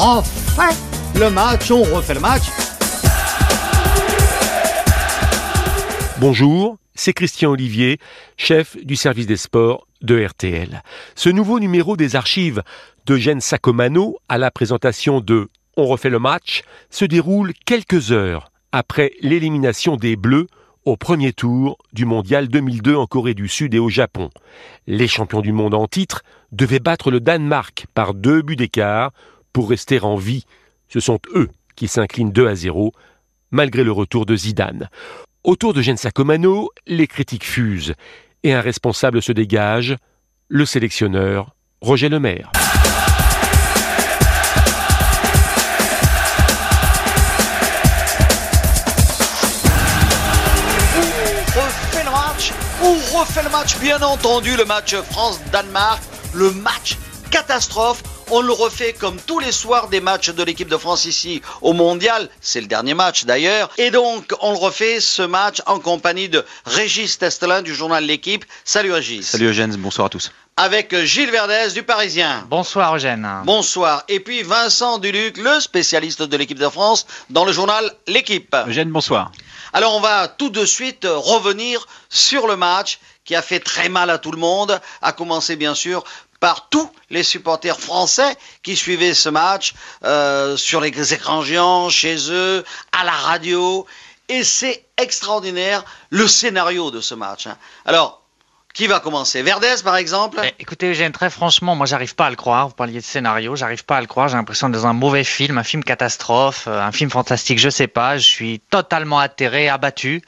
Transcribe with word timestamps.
refait 0.00 0.74
le 1.18 1.28
match, 1.28 1.70
on 1.70 1.82
refait 1.82 2.14
le 2.14 2.20
match. 2.20 2.44
Bonjour, 6.18 6.78
c'est 6.94 7.12
Christian 7.12 7.50
Olivier, 7.50 7.98
chef 8.38 8.78
du 8.82 8.96
service 8.96 9.26
des 9.26 9.36
sports 9.36 9.86
de 10.00 10.24
RTL. 10.24 10.82
Ce 11.14 11.28
nouveau 11.28 11.60
numéro 11.60 11.98
des 11.98 12.16
archives 12.16 12.62
d'Eugène 13.04 13.42
Sacomano 13.42 14.16
à 14.30 14.38
la 14.38 14.50
présentation 14.50 15.20
de 15.20 15.50
On 15.76 15.84
refait 15.84 16.08
le 16.08 16.18
match 16.18 16.62
se 16.88 17.04
déroule 17.04 17.52
quelques 17.66 18.10
heures 18.10 18.50
après 18.72 19.12
l'élimination 19.20 19.96
des 19.96 20.16
Bleus 20.16 20.46
au 20.86 20.96
premier 20.96 21.34
tour 21.34 21.76
du 21.92 22.06
Mondial 22.06 22.48
2002 22.48 22.96
en 22.96 23.06
Corée 23.06 23.34
du 23.34 23.48
Sud 23.48 23.74
et 23.74 23.78
au 23.78 23.90
Japon. 23.90 24.30
Les 24.86 25.08
champions 25.08 25.42
du 25.42 25.52
monde 25.52 25.74
en 25.74 25.86
titre 25.86 26.22
devaient 26.52 26.80
battre 26.80 27.10
le 27.10 27.20
Danemark 27.20 27.84
par 27.94 28.14
deux 28.14 28.40
buts 28.40 28.56
d'écart 28.56 29.10
pour 29.52 29.70
rester 29.70 30.00
en 30.00 30.16
vie. 30.16 30.44
Ce 30.88 31.00
sont 31.00 31.18
eux 31.34 31.48
qui 31.76 31.88
s'inclinent 31.88 32.32
2 32.32 32.46
à 32.46 32.54
0 32.54 32.92
malgré 33.50 33.84
le 33.84 33.92
retour 33.92 34.26
de 34.26 34.36
Zidane. 34.36 34.88
Autour 35.42 35.74
de 35.74 35.82
Sacomano, 35.82 36.70
les 36.86 37.06
critiques 37.06 37.46
fusent 37.46 37.94
et 38.42 38.52
un 38.52 38.60
responsable 38.60 39.22
se 39.22 39.32
dégage, 39.32 39.96
le 40.48 40.64
sélectionneur 40.64 41.54
Roger 41.80 42.08
Lemaire. 42.08 42.50
On 52.82 52.94
refait 53.18 53.42
le 53.42 53.50
match, 53.50 53.78
bien 53.78 54.00
entendu, 54.00 54.56
le 54.56 54.64
match 54.64 54.94
France-Danemark, 54.94 56.02
le 56.32 56.50
match 56.50 56.96
catastrophe. 57.30 58.02
On 58.32 58.42
le 58.42 58.52
refait 58.52 58.92
comme 58.92 59.16
tous 59.20 59.40
les 59.40 59.50
soirs 59.50 59.88
des 59.88 60.00
matchs 60.00 60.30
de 60.30 60.44
l'équipe 60.44 60.68
de 60.68 60.76
France 60.76 61.04
ici 61.04 61.42
au 61.62 61.72
Mondial. 61.72 62.28
C'est 62.40 62.60
le 62.60 62.68
dernier 62.68 62.94
match 62.94 63.24
d'ailleurs. 63.24 63.70
Et 63.76 63.90
donc, 63.90 64.32
on 64.40 64.52
le 64.52 64.56
refait 64.56 65.00
ce 65.00 65.22
match 65.22 65.60
en 65.66 65.80
compagnie 65.80 66.28
de 66.28 66.44
Régis 66.64 67.18
Testelin 67.18 67.60
du 67.60 67.74
journal 67.74 68.04
L'équipe. 68.04 68.44
Salut 68.64 68.92
Régis. 68.92 69.26
Salut 69.26 69.46
Eugène, 69.46 69.74
bonsoir 69.74 70.06
à 70.06 70.10
tous. 70.10 70.30
Avec 70.56 70.94
Gilles 71.04 71.32
Verdez 71.32 71.72
du 71.74 71.82
Parisien. 71.82 72.46
Bonsoir 72.48 72.94
Eugène. 72.94 73.28
Bonsoir. 73.44 74.04
Et 74.06 74.20
puis 74.20 74.44
Vincent 74.44 74.98
Duluc, 74.98 75.36
le 75.36 75.58
spécialiste 75.58 76.22
de 76.22 76.36
l'équipe 76.36 76.58
de 76.58 76.68
France 76.68 77.08
dans 77.30 77.44
le 77.44 77.50
journal 77.50 77.92
L'équipe. 78.06 78.54
Eugène, 78.68 78.92
bonsoir. 78.92 79.32
Alors 79.72 79.96
on 79.96 80.00
va 80.00 80.28
tout 80.28 80.50
de 80.50 80.64
suite 80.64 81.04
revenir 81.04 81.84
sur 82.08 82.46
le 82.46 82.56
match 82.56 83.00
qui 83.24 83.34
a 83.34 83.42
fait 83.42 83.60
très 83.60 83.88
mal 83.88 84.10
à 84.10 84.18
tout 84.18 84.32
le 84.32 84.38
monde, 84.38 84.80
à 85.02 85.12
commencer 85.12 85.56
bien 85.56 85.74
sûr 85.74 86.04
par 86.40 86.68
tous 86.70 86.90
les 87.10 87.22
supporters 87.22 87.78
français 87.78 88.36
qui 88.62 88.74
suivaient 88.76 89.14
ce 89.14 89.28
match 89.28 89.74
euh, 90.04 90.56
sur 90.56 90.80
les 90.80 91.14
écrans 91.14 91.42
géants, 91.42 91.90
chez 91.90 92.16
eux, 92.30 92.64
à 92.98 93.04
la 93.04 93.12
radio. 93.12 93.86
Et 94.28 94.42
c'est 94.44 94.84
extraordinaire 94.96 95.84
le 96.10 96.26
scénario 96.26 96.90
de 96.90 97.00
ce 97.00 97.14
match. 97.14 97.46
Hein. 97.46 97.56
Alors, 97.84 98.20
qui 98.72 98.86
va 98.86 99.00
commencer? 99.00 99.42
Verdez, 99.42 99.74
par 99.82 99.96
exemple? 99.96 100.40
Eh, 100.44 100.54
Écoutez, 100.60 100.90
Eugène, 100.90 101.12
très 101.12 101.28
franchement, 101.28 101.74
moi, 101.74 101.86
j'arrive 101.86 102.14
pas 102.14 102.26
à 102.26 102.30
le 102.30 102.36
croire. 102.36 102.68
Vous 102.68 102.74
parliez 102.74 103.00
de 103.00 103.04
scénario, 103.04 103.56
j'arrive 103.56 103.84
pas 103.84 103.96
à 103.96 104.00
le 104.00 104.06
croire. 104.06 104.28
J'ai 104.28 104.36
l'impression 104.36 104.68
d'être 104.68 104.82
dans 104.82 104.86
un 104.86 104.92
mauvais 104.92 105.24
film, 105.24 105.58
un 105.58 105.64
film 105.64 105.82
catastrophe, 105.82 106.68
euh, 106.68 106.80
un 106.80 106.92
film 106.92 107.10
fantastique, 107.10 107.58
je 107.58 107.68
sais 107.68 107.88
pas. 107.88 108.16
Je 108.16 108.26
suis 108.26 108.60
totalement 108.70 109.18
atterré, 109.18 109.68
abattu. 109.68 110.22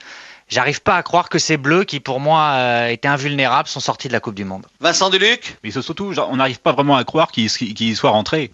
J'arrive 0.53 0.83
pas 0.83 0.97
à 0.97 1.03
croire 1.03 1.31
que 1.31 1.39
ces 1.39 1.57
Bleus, 1.57 1.85
qui 1.85 1.99
pour 1.99 2.21
moi 2.21 2.51
euh, 2.57 2.89
étaient 2.89 3.09
invulnérables, 3.09 3.71
sont 3.71 3.81
sortis 3.81 4.09
de 4.09 4.13
la 4.13 4.21
Coupe 4.21 4.35
du 4.35 4.45
Monde. 4.45 4.67
Vincent 4.81 5.09
Deluc 5.09 5.57
Mais 5.65 5.71
surtout, 5.71 6.13
on 6.29 6.37
n'arrive 6.37 6.61
pas 6.61 6.73
vraiment 6.73 6.95
à 6.95 7.05
croire 7.05 7.33
qu'ils 7.33 7.97
soient 7.97 8.11
rentrés. 8.11 8.53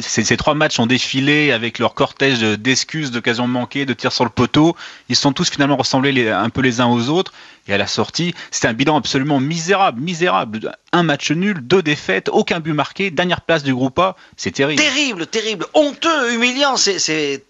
Ces 0.00 0.36
trois 0.36 0.54
matchs 0.54 0.78
ont 0.80 0.86
défilé 0.86 1.52
avec 1.52 1.78
leur 1.78 1.94
cortège 1.94 2.40
d'excuses, 2.40 3.10
d'occasions 3.10 3.46
manquées, 3.46 3.86
de 3.86 3.94
tirs 3.94 4.12
sur 4.12 4.24
le 4.24 4.30
poteau. 4.30 4.76
Ils 5.08 5.16
sont 5.16 5.32
tous 5.32 5.50
finalement 5.50 5.76
ressemblés 5.76 6.28
un 6.30 6.50
peu 6.50 6.60
les 6.60 6.80
uns 6.80 6.86
aux 6.86 7.08
autres. 7.08 7.32
Et 7.66 7.72
à 7.72 7.78
la 7.78 7.86
sortie, 7.86 8.34
c'était 8.50 8.68
un 8.68 8.74
bilan 8.74 8.98
absolument 8.98 9.40
misérable, 9.40 9.98
misérable. 10.02 10.76
Un 10.92 11.02
match 11.02 11.30
nul, 11.30 11.60
deux 11.62 11.82
défaites, 11.82 12.28
aucun 12.30 12.60
but 12.60 12.74
marqué, 12.74 13.10
dernière 13.10 13.40
place 13.40 13.62
du 13.62 13.74
groupe 13.74 13.98
A. 13.98 14.16
C'est 14.36 14.50
terrible. 14.50 14.82
Terrible, 14.82 15.26
terrible, 15.26 15.64
honteux, 15.72 16.34
humiliant. 16.34 16.76
C'est 16.76 17.40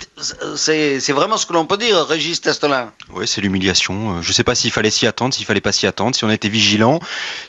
vraiment 1.08 1.36
ce 1.36 1.46
que 1.46 1.52
l'on 1.52 1.66
peut 1.66 1.78
dire, 1.78 2.06
Régis 2.06 2.40
Testolin. 2.40 2.92
Oui, 3.10 3.26
c'est 3.26 3.40
l'humiliation. 3.40 4.18
Euh, 4.18 4.22
je 4.22 4.28
ne 4.28 4.32
sais 4.32 4.44
pas 4.44 4.54
s'il 4.54 4.70
fallait 4.70 4.90
s'y 4.90 5.08
attendre, 5.08 5.34
s'il 5.34 5.46
fallait 5.46 5.60
pas 5.60 5.72
s'y 5.72 5.88
attendre, 5.88 6.14
si 6.14 6.22
on 6.22 6.30
été 6.30 6.48
vigilant, 6.48 7.00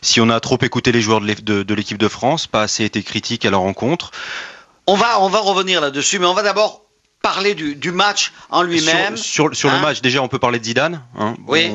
si 0.02 0.20
on 0.20 0.30
a 0.32 0.40
trop 0.40 0.58
écouté 0.64 0.92
les 0.92 1.02
joueurs 1.02 1.22
de 1.22 1.74
l'équipe 1.76 2.00
de 2.00 2.08
France, 2.08 2.48
pas 2.48 2.64
assez 2.64 2.84
été 2.84 3.04
critique 3.04 3.46
à 3.46 3.52
leur 3.52 3.62
rencontre. 3.62 4.05
On 4.88 4.96
va, 4.96 5.20
on 5.22 5.30
va 5.30 5.40
revenir 5.40 5.82
là-dessus, 5.82 6.20
mais 6.20 6.26
on 6.26 6.34
va 6.34 6.44
d'abord 6.44 6.86
parler 7.26 7.56
du, 7.56 7.92
match 7.92 8.34
en 8.52 8.62
lui-même. 8.62 9.18
Sur, 9.18 9.56
sur, 9.56 9.70
le 9.72 9.78
hein 9.78 9.80
match, 9.80 10.02
déjà, 10.02 10.22
on 10.22 10.28
peut 10.28 10.38
parler 10.38 10.60
de 10.60 10.66
Zidane. 10.66 11.02
Hein. 11.18 11.34
oui. 11.48 11.72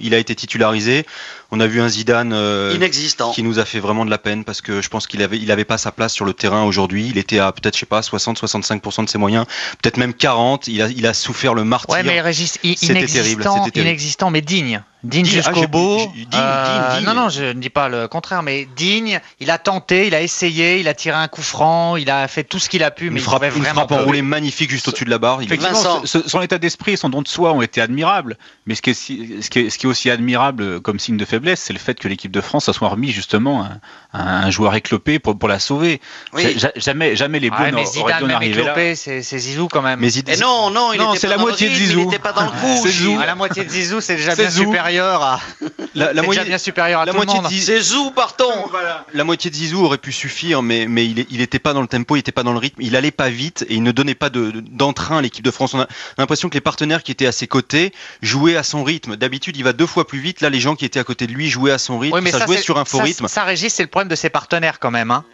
il 0.00 0.14
a 0.14 0.18
été 0.18 0.36
titularisé. 0.36 1.04
On 1.50 1.58
a 1.58 1.66
vu 1.66 1.80
un 1.80 1.88
Zidane 1.88 2.32
euh, 2.32 2.72
inexistant 2.76 3.32
qui 3.32 3.42
nous 3.42 3.58
a 3.58 3.64
fait 3.64 3.80
vraiment 3.80 4.04
de 4.04 4.10
la 4.10 4.18
peine 4.18 4.44
parce 4.44 4.60
que 4.60 4.80
je 4.80 4.88
pense 4.88 5.08
qu'il 5.08 5.22
avait, 5.22 5.38
il 5.38 5.50
avait 5.50 5.64
pas 5.64 5.78
sa 5.78 5.90
place 5.90 6.12
sur 6.12 6.24
le 6.24 6.32
terrain 6.32 6.62
aujourd'hui. 6.62 7.08
Il 7.08 7.18
était 7.18 7.40
à 7.40 7.50
peut-être, 7.50 7.74
je 7.74 7.80
sais 7.80 7.86
pas, 7.86 8.00
60-65% 8.02 9.04
de 9.04 9.10
ses 9.10 9.18
moyens, 9.18 9.46
peut-être 9.82 9.96
même 9.96 10.14
40. 10.14 10.68
Il 10.68 10.80
a, 10.80 10.88
il 10.88 11.06
a 11.08 11.14
souffert 11.14 11.54
le 11.54 11.64
martyr. 11.64 11.92
Ouais, 11.92 12.04
mais 12.04 12.20
Régis, 12.20 12.60
inexistant, 12.62 13.64
terrible, 13.64 13.70
inexistant, 13.74 14.30
mais 14.30 14.42
digne 14.42 14.80
digne 15.04 15.26
jusqu'au 15.26 15.62
ah, 15.64 15.66
bout. 15.66 16.12
Euh, 16.34 17.00
non, 17.02 17.14
non, 17.14 17.28
je 17.28 17.44
ne 17.44 17.52
dis 17.54 17.70
pas 17.70 17.88
le 17.88 18.08
contraire, 18.08 18.42
mais 18.42 18.66
digne. 18.76 19.20
Il 19.40 19.50
a 19.50 19.58
tenté, 19.58 20.06
il 20.06 20.14
a 20.14 20.22
essayé, 20.22 20.80
il 20.80 20.88
a 20.88 20.94
tiré 20.94 21.16
un 21.16 21.28
coup 21.28 21.42
franc, 21.42 21.96
il 21.96 22.10
a 22.10 22.26
fait 22.28 22.44
tout 22.44 22.58
ce 22.58 22.68
qu'il 22.68 22.82
a 22.82 22.90
pu, 22.90 23.10
mais 23.10 23.20
il 23.20 23.22
frappe, 23.22 23.44
il 23.54 23.64
frappe 23.64 23.92
enroulé 23.92 24.22
magnifique 24.22 24.70
juste 24.70 24.88
au-dessus 24.88 25.04
de 25.04 25.10
la 25.10 25.18
barre. 25.18 25.42
Effectivement, 25.42 26.02
son 26.04 26.42
état 26.42 26.58
d'esprit 26.58 26.92
et 26.92 26.96
son 26.96 27.08
don 27.08 27.22
de 27.22 27.28
soi 27.28 27.52
ont 27.52 27.62
été 27.62 27.80
admirables, 27.80 28.36
mais 28.66 28.74
ce 28.74 28.82
qui 28.82 28.90
est, 28.90 28.94
ce 28.94 29.50
qui 29.50 29.58
est, 29.60 29.70
ce 29.70 29.78
qui 29.78 29.86
est 29.86 29.88
aussi 29.88 30.10
admirable 30.10 30.80
comme 30.80 30.98
signe 30.98 31.16
de 31.16 31.24
faiblesse, 31.24 31.60
c'est 31.60 31.72
le 31.72 31.78
fait 31.78 31.98
que 31.98 32.08
l'équipe 32.08 32.32
de 32.32 32.40
France 32.40 32.70
soit 32.72 32.88
remis 32.88 33.10
justement 33.10 33.64
un, 33.64 33.80
un 34.12 34.50
joueur 34.50 34.74
éclopé 34.74 35.18
pour, 35.18 35.38
pour 35.38 35.48
la 35.48 35.58
sauver. 35.58 36.00
Jamais, 36.76 37.16
jamais 37.16 37.40
les 37.40 37.50
Bleus 37.50 37.70
n'auraient 37.70 38.18
dû 38.18 38.24
en 38.24 38.30
arriver 38.30 38.62
là. 38.62 38.94
C'est 38.94 39.20
Zizou 39.20 39.68
quand 39.68 39.82
même. 39.82 40.00
Mais 40.00 40.10
non, 40.40 40.70
non, 40.70 41.14
c'est 41.16 41.28
la 41.28 41.38
moitié 41.38 41.68
de 41.68 41.74
Zizou. 41.74 42.00
Il 42.00 42.06
n'était 42.06 42.18
pas 42.18 42.32
dans 42.32 42.44
le 42.44 42.50
coup. 43.14 43.20
À 43.20 43.26
la 43.26 43.34
moitié 43.34 43.64
de 43.64 43.70
Zizou, 43.70 44.00
c'est 44.00 44.16
déjà 44.16 44.34
bien 44.34 44.50
supérieur 44.50 44.93
à. 44.98 45.40
La, 45.94 46.12
la 46.12 46.22
moitié, 46.24 46.44
bien 46.44 46.58
supérieur 46.58 47.00
à 47.00 47.04
la 47.04 47.12
tout 47.12 47.16
moitié 47.16 47.36
le 47.36 47.42
monde. 47.42 47.52
C'est 47.52 47.80
Zizou, 47.80 48.10
partons. 48.10 48.70
La 49.12 49.24
moitié 49.24 49.50
de 49.50 49.56
Zizou 49.56 49.84
aurait 49.84 49.98
pu 49.98 50.12
suffire, 50.12 50.62
mais, 50.62 50.86
mais 50.86 51.06
il 51.06 51.38
n'était 51.38 51.58
pas 51.58 51.72
dans 51.72 51.80
le 51.80 51.86
tempo, 51.86 52.16
il 52.16 52.20
n'était 52.20 52.32
pas 52.32 52.42
dans 52.42 52.52
le 52.52 52.58
rythme, 52.58 52.80
il 52.82 52.96
allait 52.96 53.10
pas 53.10 53.30
vite 53.30 53.64
et 53.68 53.74
il 53.74 53.82
ne 53.82 53.92
donnait 53.92 54.14
pas 54.14 54.30
d'entrain 54.30 55.18
à 55.18 55.22
l'équipe 55.22 55.44
de 55.44 55.50
France. 55.50 55.74
On 55.74 55.80
a 55.80 55.88
l'impression 56.18 56.48
que 56.48 56.54
les 56.54 56.60
partenaires 56.60 57.02
qui 57.02 57.12
étaient 57.12 57.26
à 57.26 57.32
ses 57.32 57.46
côtés 57.46 57.92
jouaient 58.22 58.56
à 58.56 58.62
son 58.62 58.84
rythme. 58.84 59.16
D'habitude, 59.16 59.56
il 59.56 59.64
va 59.64 59.72
deux 59.72 59.86
fois 59.86 60.06
plus 60.06 60.20
vite. 60.20 60.40
Là, 60.40 60.50
les 60.50 60.60
gens 60.60 60.76
qui 60.76 60.84
étaient 60.84 61.00
à 61.00 61.04
côté 61.04 61.26
de 61.26 61.32
lui 61.32 61.48
jouaient 61.48 61.72
à 61.72 61.78
son 61.78 61.98
rythme. 61.98 62.20
mais 62.20 62.30
ça, 62.30 62.46
jouait 62.46 62.58
sur 62.58 62.78
un 62.78 62.84
faux 62.84 62.98
rythme. 62.98 63.28
Ça, 63.28 63.44
Régis, 63.44 63.72
c'est 63.72 63.82
le 63.82 63.88
problème 63.88 64.08
de 64.08 64.16
ses 64.16 64.30
partenaires 64.30 64.78
quand 64.78 64.90
même. 64.90 65.10
Hein 65.10 65.24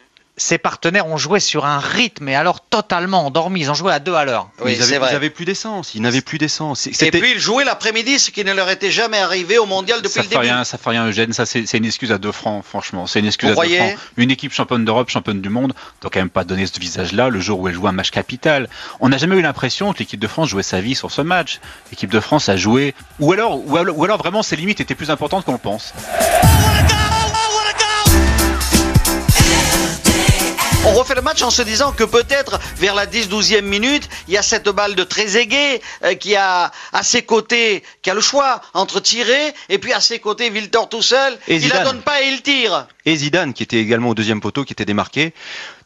ses 0.41 0.57
partenaires 0.57 1.07
ont 1.07 1.19
joué 1.19 1.39
sur 1.39 1.67
un 1.67 1.79
rythme 1.79 2.31
et 2.31 2.35
alors 2.35 2.61
totalement 2.61 3.27
endormi. 3.27 3.61
Ils 3.61 3.71
ont 3.71 3.75
joué 3.75 3.93
à 3.93 3.99
deux 3.99 4.15
à 4.15 4.25
l'heure. 4.25 4.49
Oui, 4.65 4.75
ils, 4.75 4.95
avaient, 4.95 5.29
plus 5.29 5.45
d'essence. 5.45 5.95
Ils 5.95 6.01
n'avaient 6.01 6.23
plus 6.23 6.39
d'essence. 6.39 6.87
Et 6.87 7.11
puis 7.11 7.33
ils 7.35 7.39
jouaient 7.39 7.65
l'après-midi, 7.65 8.19
ce 8.19 8.31
qui 8.31 8.43
ne 8.43 8.55
leur 8.55 8.71
était 8.71 8.91
jamais 8.91 9.19
arrivé 9.19 9.59
au 9.59 9.67
mondial 9.67 10.01
depuis 10.01 10.15
ça 10.15 10.23
le 10.23 10.29
début. 10.29 10.41
Rien, 10.41 10.65
ça 10.65 10.79
fait 10.79 10.91
rien, 10.91 11.07
Eugène. 11.07 11.35
Ça, 11.35 11.45
c'est 11.45 11.75
une 11.75 11.85
excuse 11.85 12.11
à 12.11 12.17
deux 12.17 12.33
francs, 12.33 12.65
franchement. 12.65 13.07
C'est 13.07 13.21
une 13.21 13.27
excuse 13.27 13.51
à 13.51 13.55
deux 13.55 13.77
francs. 13.77 13.99
Une 14.17 14.31
équipe 14.31 14.53
championne 14.53 14.85
d'Europe, 14.85 15.11
championne 15.11 15.43
du 15.43 15.51
monde, 15.51 15.75
doit 16.01 16.11
quand 16.11 16.21
même 16.21 16.31
pas 16.31 16.45
donner 16.45 16.67
ce 16.67 16.81
visage-là 16.81 17.29
le 17.29 17.39
jour 17.39 17.61
où 17.61 17.69
elle 17.69 17.75
joue 17.75 17.87
un 17.87 17.93
match 17.93 18.11
capital. 18.11 18.71
On 19.01 19.11
n'a 19.11 19.19
jamais 19.19 19.37
eu 19.37 19.43
l'impression 19.43 19.93
que 19.93 19.99
l'équipe 19.99 20.21
de 20.21 20.27
France 20.27 20.49
jouait 20.49 20.63
sa 20.63 20.81
vie 20.81 20.95
sur 20.95 21.11
ce 21.11 21.21
match. 21.21 21.61
L'équipe 21.91 22.11
de 22.11 22.21
France 22.21 22.49
a 22.49 22.57
joué, 22.57 22.95
ou 23.19 23.33
alors, 23.33 23.61
ou 23.67 23.77
alors, 23.77 23.99
ou 23.99 24.05
alors 24.05 24.17
vraiment 24.17 24.43
ses 24.43 24.57
limites 24.57 24.81
étaient 24.81 24.95
plus 24.95 25.11
importantes 25.11 25.45
qu'on 25.45 25.53
le 25.53 25.59
pense. 25.59 25.93
On 30.87 30.95
refait 30.95 31.15
le 31.15 31.21
match 31.21 31.43
en 31.43 31.51
se 31.51 31.61
disant 31.61 31.93
que 31.93 32.05
peut-être 32.05 32.59
vers 32.77 32.95
la 32.95 33.07
10-12e 33.07 33.61
minute, 33.61 34.09
il 34.29 34.35
y 34.35 34.39
a 34.39 34.43
cette 34.43 34.71
balle 34.71 34.95
de 34.95 35.05
Trezeguet 35.05 35.83
euh, 36.05 36.15
qui 36.15 36.37
a 36.37 36.73
à 36.95 37.03
ses 37.03 37.21
côtés, 37.21 37.83
qui 38.01 38.09
a 38.09 38.15
le 38.15 38.23
choix 38.23 38.63
entre 38.73 38.99
tirer 38.99 39.53
et 39.69 39.79
puis 39.79 39.93
à 39.93 40.01
ses 40.01 40.21
côtés 40.21 40.49
Viltor 40.49 40.89
tout 40.89 41.03
seul. 41.03 41.39
Et 41.49 41.57
il 41.57 41.69
la 41.69 41.85
donne 41.85 42.01
pas 42.01 42.23
et 42.23 42.29
il 42.29 42.41
tire. 42.41 42.87
Et 43.05 43.15
Zidane 43.15 43.53
qui 43.53 43.63
était 43.63 43.77
également 43.77 44.09
au 44.09 44.15
deuxième 44.15 44.41
poteau, 44.41 44.65
qui 44.65 44.73
était 44.73 44.87
démarqué. 44.87 45.35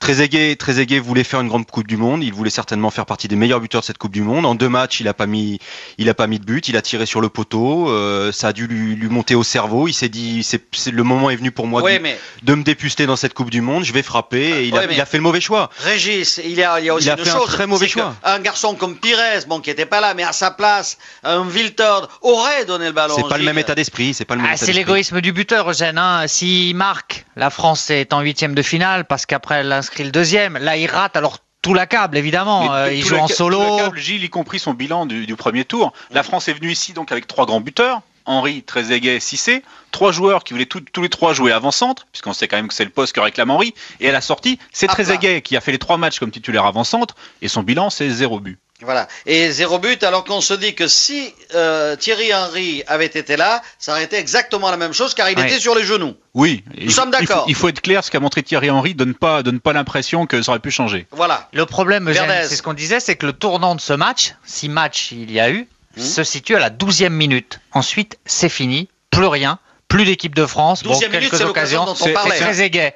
Trezeguet, 0.01 0.57
Trezeguet 0.57 0.99
voulait 0.99 1.25
faire 1.25 1.41
une 1.41 1.49
grande 1.49 1.67
Coupe 1.67 1.87
du 1.87 1.97
Monde. 1.97 2.23
Il 2.23 2.33
voulait 2.33 2.51
certainement 2.51 2.91
faire 2.91 3.07
partie 3.07 3.29
des 3.29 3.37
meilleurs 3.37 3.61
buteurs 3.61 3.81
de 3.81 3.87
cette 3.87 3.99
Coupe 3.99 4.13
du 4.13 4.23
Monde. 4.23 4.47
En 4.47 4.55
deux 4.55 4.69
matchs, 4.69 5.01
il 5.01 5.09
a 5.09 5.15
pas 5.15 5.27
mis, 5.27 5.59
il 5.99 6.09
a 6.09 6.15
pas 6.15 6.27
mis 6.27 6.39
de 6.39 6.45
but. 6.45 6.69
Il 6.69 6.77
a 6.77 6.83
tiré 6.83 7.07
sur 7.07 7.21
le 7.21 7.29
poteau. 7.29 7.89
Euh, 7.89 8.33
ça 8.33 8.49
a 8.49 8.53
dû 8.53 8.67
lui, 8.67 8.95
lui, 8.95 9.09
monter 9.09 9.35
au 9.35 9.43
cerveau. 9.43 9.89
Il 9.89 9.93
s'est 9.95 10.09
dit, 10.09 10.43
c'est, 10.43 10.63
le 10.91 11.03
moment 11.03 11.31
est 11.31 11.37
venu 11.37 11.51
pour 11.51 11.67
moi 11.67 11.83
de, 11.83 11.99
de, 12.43 12.55
me 12.55 12.63
dépuster 12.63 13.07
dans 13.07 13.17
cette 13.17 13.35
Coupe 13.35 13.51
du 13.51 13.61
Monde. 13.61 13.85
Je 13.85 13.93
vais 13.93 14.03
frapper. 14.03 14.63
Et 14.63 14.65
il 14.67 14.77
a 14.77 14.81
a, 14.81 14.87
mais- 14.87 14.95
il 14.95 15.01
a 15.01 15.07
fait 15.07 15.17
le 15.17 15.23
mauvais 15.23 15.41
choix. 15.41 15.71
Régis, 15.79 16.41
il 16.45 16.53
y 16.53 16.63
a, 16.63 16.81
il 16.81 16.87
y 16.87 16.91
a 16.91 16.95
aussi 16.95 17.07
Il 17.07 17.11
a 17.11 17.19
une 17.19 17.25
fait 17.25 17.31
un 17.31 17.39
chose. 17.39 17.47
très 17.47 17.67
mauvais 17.67 17.89
choix. 17.89 18.15
Un 18.25 18.41
garçon 18.41 18.75
comme 18.75 18.97
Pires, 18.97 19.19
bon, 19.49 19.61
qui 19.61 19.71
n'était 19.71 19.87
pas 19.87 20.01
là, 20.01 20.15
mais 20.15 20.23
à 20.25 20.33
sa 20.33 20.51
place, 20.51 20.99
un 21.23 21.47
Wiltord 21.49 22.09
aurait 22.23 22.65
donné 22.65 22.87
le 22.87 22.93
ballon. 22.93 23.15
C'est 23.17 23.29
pas 23.29 23.39
le 23.39 23.45
même 23.45 23.59
état 23.59 23.75
d'esprit. 23.75 24.15
C'est 24.15 24.25
pas 24.25 24.35
le 24.35 24.43
même 24.43 24.51
Ah, 24.53 24.57
c'est 24.57 24.73
l'égoïsme 24.73 25.21
du 25.21 25.33
buteur, 25.33 25.71
Eugène. 25.71 25.99
Hein. 25.99 26.27
S'il 26.27 26.75
marque, 26.77 27.25
la 27.37 27.51
France 27.51 27.91
est 27.91 28.13
en 28.13 28.21
huitième 28.21 28.55
de 28.55 28.63
finale 28.63 29.05
parce 29.05 29.27
qu'après 29.27 29.57
elle 29.57 29.69
inscrit 29.85 30.05
le 30.05 30.11
deuxième. 30.11 30.57
Là, 30.59 30.77
il 30.77 30.87
rate, 30.87 31.15
alors 31.17 31.39
tout 31.63 31.75
l'accable, 31.75 32.17
évidemment. 32.17 32.63
Mais 32.65 32.71
Euh, 32.71 32.93
il 32.93 33.05
joue 33.05 33.17
en 33.17 33.29
solo. 33.29 33.59
tout 33.59 33.77
le 33.77 33.83
câble, 33.85 33.99
Gilles, 33.99 34.25
y 34.25 34.31
compris 34.31 34.59
son 34.59 34.73
bilan 34.75 35.07
du, 35.07 35.27
du 35.27 35.37
premier 35.37 35.65
tour. 35.65 35.93
La 36.11 36.23
France 36.23 36.49
est 36.49 36.55
venue 36.55 36.71
ici 36.73 36.93
donc 36.95 37.13
avec 37.13 37.27
trois 37.27 37.47
grands 37.47 37.61
buteurs. 37.61 38.01
Henri, 38.27 38.63
Trezeguet, 38.63 39.21
Cissé, 39.21 39.63
trois 39.91 40.11
joueurs 40.11 40.45
qui 40.45 40.55
voulaient 40.55 40.65
tout- 40.65 40.81
tous 40.81 41.03
les 41.03 41.11
trois 41.11 41.35
jouer 41.35 41.53
avant-centre, 41.53 42.07
puisqu'on 42.11 42.33
sait 42.33 42.49
quand 42.49 42.57
même 42.57 42.69
que 42.69 42.75
c'est 42.75 42.85
le 42.85 42.91
poste 42.91 43.13
que 43.15 43.21
réclame 43.21 43.51
Henri. 43.51 43.75
Et 44.01 44.09
à 44.09 44.13
la 44.13 44.23
sortie, 44.23 44.59
c'est 44.73 44.87
Ah, 44.89 44.93
Trezeguet 44.95 45.43
qui 45.43 45.59
a 45.59 45.61
fait 45.61 45.73
les 45.73 45.79
trois 45.79 45.99
matchs 45.99 46.19
comme 46.21 46.31
titulaire 46.31 46.65
avant-centre, 46.65 47.15
et 47.43 47.49
son 47.49 47.63
bilan, 47.63 47.91
c'est 47.91 48.09
zéro 48.09 48.41
but. 48.41 48.59
Voilà. 48.83 49.07
Et 49.25 49.51
zéro 49.53 49.79
but, 49.79 50.03
alors 50.03 50.25
qu'on 50.25 50.41
se 50.41 50.53
dit 50.53 50.75
que 50.75 50.89
si 50.89 51.33
euh, 51.55 51.95
Thierry 51.97 52.35
Henry 52.35 52.83
avait 52.87 53.07
été 53.07 53.37
là, 53.37 53.63
ça 53.79 53.93
aurait 53.93 54.05
été 54.05 54.17
exactement 54.17 54.71
la 54.71 54.77
même 54.77 54.93
chose, 54.93 55.15
car 55.15 55.31
il 55.31 55.39
Ouais. 55.39 55.47
était 55.47 55.61
sur 55.61 55.75
les 55.77 55.85
genoux. 55.85 56.15
Oui, 56.35 56.65
Nous 56.81 56.91
sommes 56.91 57.11
il 57.13 57.15
faut- 57.19 57.21
d'accord. 57.33 57.45
Il 57.49 57.55
faut 57.55 57.69
être 57.69 57.81
clair, 57.81 58.03
ce 58.05 58.11
qu'a 58.11 58.21
montré 58.21 58.43
Thierry 58.43 58.71
Henry 58.71 58.95
donne 58.95 59.15
pas, 59.15 59.43
donne 59.45 59.61
pas 59.61 59.73
l'impression 59.73 60.27
que 60.27 60.43
ça 60.43 60.51
aurait 60.53 60.59
pu 60.59 60.71
changer. 60.73 61.07
Voilà. 61.13 61.49
Le 61.53 61.65
problème, 61.67 62.13
c'est 62.13 62.57
ce 62.57 62.63
qu'on 62.63 62.75
disait, 62.75 62.99
c'est 63.01 63.15
que 63.17 63.27
le 63.27 63.33
tournant 63.33 63.75
de 63.77 63.81
ce 63.81 63.93
match, 63.93 64.35
si 64.45 64.69
match 64.69 65.13
il 65.13 65.31
y 65.31 65.39
a 65.41 65.51
eu, 65.51 65.69
Hmm. 65.97 66.01
se 66.03 66.25
situe 66.25 66.57
à 66.57 66.59
la 66.59 66.71
douzième 66.71 67.13
minute. 67.15 67.61
Ensuite, 67.73 68.19
c'est 68.27 68.49
fini, 68.49 68.89
plus 69.11 69.27
rien, 69.27 69.61
plus 69.95 70.05
d'équipe 70.05 70.35
de 70.35 70.47
France, 70.47 70.83
bon, 70.83 70.91
12e 70.93 71.09
minute, 71.09 71.21
quelques 71.31 71.37
c'est 71.37 71.45
l'occasion 71.45 71.83
occasions. 71.83 71.85
dont 71.85 71.93
on 71.93 72.05
C'est- 72.05 72.13
parlait. 72.13 72.37
C'est 72.37 72.45
très 72.45 72.61
égay. 72.65 72.95